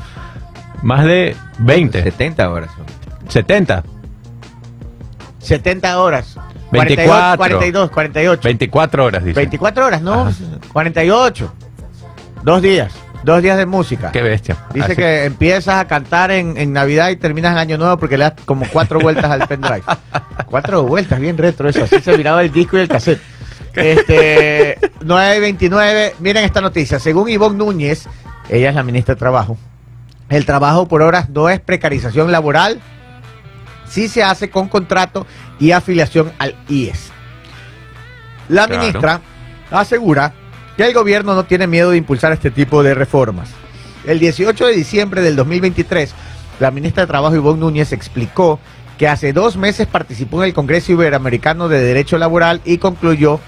[0.82, 2.02] Más de 20.
[2.02, 2.86] 70 horas son.
[3.30, 3.84] 70.
[5.42, 6.36] 70 horas.
[6.70, 7.36] 24.
[7.36, 8.42] 42, 48.
[8.42, 9.36] 24 horas, dice.
[9.36, 10.32] 24 horas, no, Ajá.
[10.72, 11.52] 48.
[12.42, 12.92] Dos días.
[13.24, 14.10] Dos días de música.
[14.10, 14.56] Qué bestia.
[14.74, 18.18] Dice Así- que empiezas a cantar en, en Navidad y terminas en Año Nuevo porque
[18.18, 19.82] le das como cuatro vueltas al pendrive.
[20.46, 21.84] cuatro vueltas, bien retro eso.
[21.84, 23.20] Así se miraba el disco y el cassette.
[23.74, 26.98] Este, 929, miren esta noticia.
[26.98, 28.06] Según Ivonne Núñez,
[28.48, 29.56] ella es la ministra de Trabajo,
[30.28, 32.80] el trabajo por horas no es precarización laboral,
[33.92, 35.26] sí se hace con contrato
[35.60, 37.10] y afiliación al IES.
[38.48, 38.80] La Claro.
[38.80, 39.20] ministra
[39.70, 40.32] asegura
[40.76, 43.50] que el gobierno no tiene miedo de impulsar este tipo de reformas.
[44.06, 46.14] El 18 de diciembre del 2023,
[46.58, 48.58] la ministra de Trabajo Ivonne Núñez explicó
[48.98, 53.40] que hace dos meses participó en el Congreso Iberoamericano de Derecho Laboral y concluyó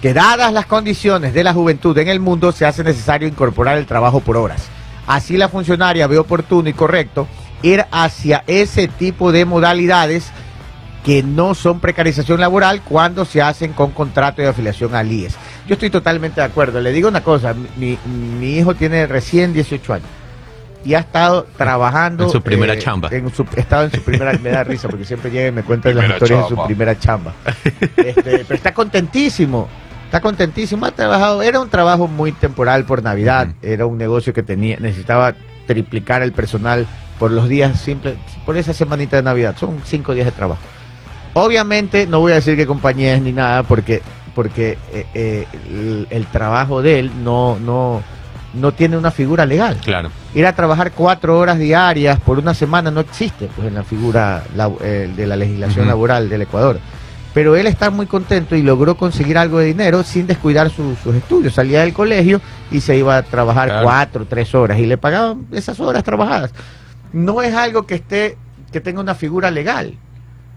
[0.00, 3.86] que dadas las condiciones de la juventud en el mundo se hace necesario incorporar el
[3.86, 4.66] trabajo por horas.
[5.06, 7.28] Así la funcionaria ve oportuno y correcto
[7.62, 10.30] ir hacia ese tipo de modalidades
[11.04, 15.36] que no son precarización laboral cuando se hacen con contrato de afiliación al IES.
[15.66, 16.80] Yo estoy totalmente de acuerdo.
[16.80, 17.98] Le digo una cosa, mi,
[18.38, 20.08] mi hijo tiene recién 18 años
[20.84, 22.24] y ha estado trabajando...
[22.24, 23.08] En su primera chamba.
[23.10, 24.32] En su, ha estado en su primera...
[24.38, 27.34] me da risa porque siempre llega y me cuenta las historias de su primera chamba.
[27.96, 29.68] Este, pero está contentísimo.
[30.06, 30.86] Está contentísimo.
[30.86, 31.42] Ha trabajado...
[31.42, 33.48] Era un trabajo muy temporal por Navidad.
[33.62, 35.34] Era un negocio que tenía necesitaba
[35.66, 36.86] triplicar el personal
[37.20, 38.16] por los días simples...
[38.44, 39.54] Por esa semanita de Navidad.
[39.56, 40.60] Son cinco días de trabajo.
[41.34, 44.02] Obviamente no voy a decir qué compañía es ni nada porque
[44.34, 48.00] porque eh, eh, el, el trabajo de él no no
[48.54, 49.76] no tiene una figura legal.
[49.84, 50.10] Claro.
[50.34, 54.42] Ir a trabajar cuatro horas diarias por una semana no existe pues en la figura
[54.56, 56.80] la- eh, de la legislación laboral del Ecuador.
[57.32, 61.14] Pero él está muy contento y logró conseguir algo de dinero sin descuidar su- sus
[61.14, 61.54] estudios.
[61.54, 62.40] Salía del colegio
[62.72, 63.84] y se iba a trabajar Claro.
[63.84, 66.50] cuatro, tres horas y le pagaban esas horas trabajadas.
[67.12, 68.36] No es algo que esté
[68.72, 69.94] que tenga una figura legal.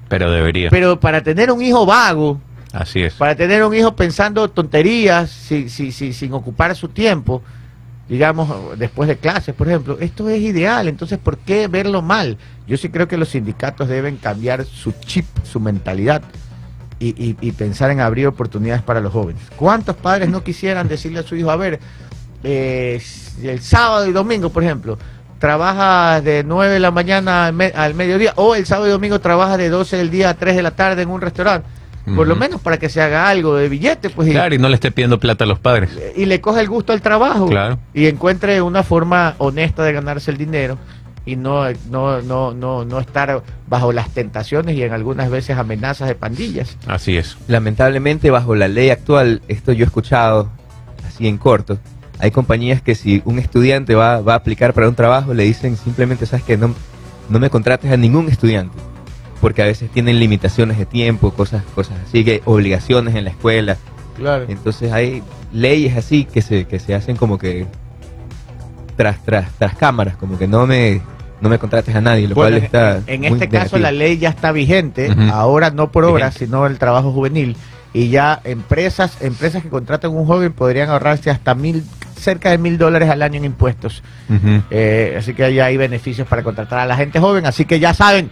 [0.09, 0.69] Pero debería.
[0.69, 2.39] Pero para tener un hijo vago,
[2.71, 3.13] Así es.
[3.15, 7.41] para tener un hijo pensando tonterías, si- si- si- sin ocupar su tiempo,
[8.07, 10.87] digamos, después de clases, por ejemplo, esto es ideal.
[10.87, 12.37] Entonces, ¿por qué verlo mal?
[12.67, 16.21] Yo sí creo que los sindicatos deben cambiar su chip, su mentalidad.
[16.99, 19.41] Y, y- y pensar en abrir oportunidades para los jóvenes.
[19.57, 21.79] ¿Cuántos padres no quisieran decirle a su hijo, a ver,
[22.43, 23.01] eh,
[23.41, 24.97] el sábado y domingo, por ejemplo,
[25.47, 29.19] trabaja de 9 de la mañana al, me- al mediodía, o el sábado y domingo
[29.19, 31.67] trabaja de 12 del día a 3 de la tarde en un restaurante?
[32.15, 34.29] Por lo menos para que se haga algo de billete, pues.
[34.29, 35.89] y- Claro, y no le esté pidiendo plata a los padres.
[36.15, 37.77] y le coge el gusto al trabajo Claro.
[37.93, 40.77] y encuentre una forma honesta de ganarse el dinero
[41.25, 46.07] y no, no, no, no, no estar bajo las tentaciones y en algunas veces amenazas
[46.07, 46.77] de pandillas.
[46.87, 47.35] Así es.
[47.49, 50.49] Lamentablemente, bajo la ley actual, esto yo he escuchado
[51.05, 51.79] así en corto.
[52.19, 55.75] Hay compañías que si un estudiante va, va a aplicar para un trabajo, le dicen
[55.77, 56.73] simplemente, sabes que no,
[57.29, 58.77] no me contrates a ningún estudiante.
[59.41, 63.77] Porque a veces tienen limitaciones de tiempo, cosas, cosas así, que obligaciones en la escuela.
[64.15, 64.45] Claro.
[64.47, 67.65] Entonces hay leyes así que se, que se hacen como que
[68.95, 71.01] tras, tras, tras cámaras, como que no me,
[71.41, 72.97] no me contrates a nadie, lo Bueno, cual está.
[73.07, 76.45] en, en muy este caso la ley ya está vigente, ahora no por obras, Vigente.
[76.45, 77.57] sino el trabajo juvenil.
[77.91, 81.83] Y ya empresas, empresas que contratan a un joven podrían ahorrarse hasta mil,
[82.23, 84.03] cerca de mil dólares al año en impuestos.
[84.71, 87.45] Eh, así que ahí hay beneficios para contratar a la gente joven.
[87.45, 88.31] Así que ya saben,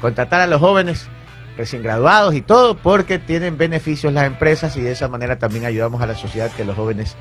[0.00, 1.08] contratar a los jóvenes
[1.56, 6.00] recién graduados y todo, porque tienen beneficios las empresas y de esa manera también ayudamos
[6.00, 7.16] a la sociedad que los jóvenes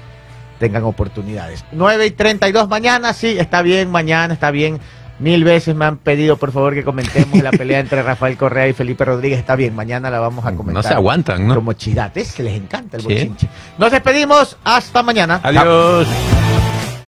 [0.60, 1.66] tengan oportunidades.
[1.72, 4.80] 9 y 32 mañana, sí, está bien, mañana está bien.
[5.20, 8.74] Mil veces me han pedido, por favor, que comentemos la pelea entre Rafael Correa y
[8.74, 9.40] Felipe Rodríguez.
[9.40, 10.74] Está bien, mañana la vamos a comentar.
[10.76, 11.56] No se aguantan, ¿no?
[11.56, 13.08] Como chidates, les encanta el Sí.
[13.10, 13.48] bochinche.
[13.80, 15.40] Nos despedimos, hasta mañana.
[15.42, 16.08] Adiós.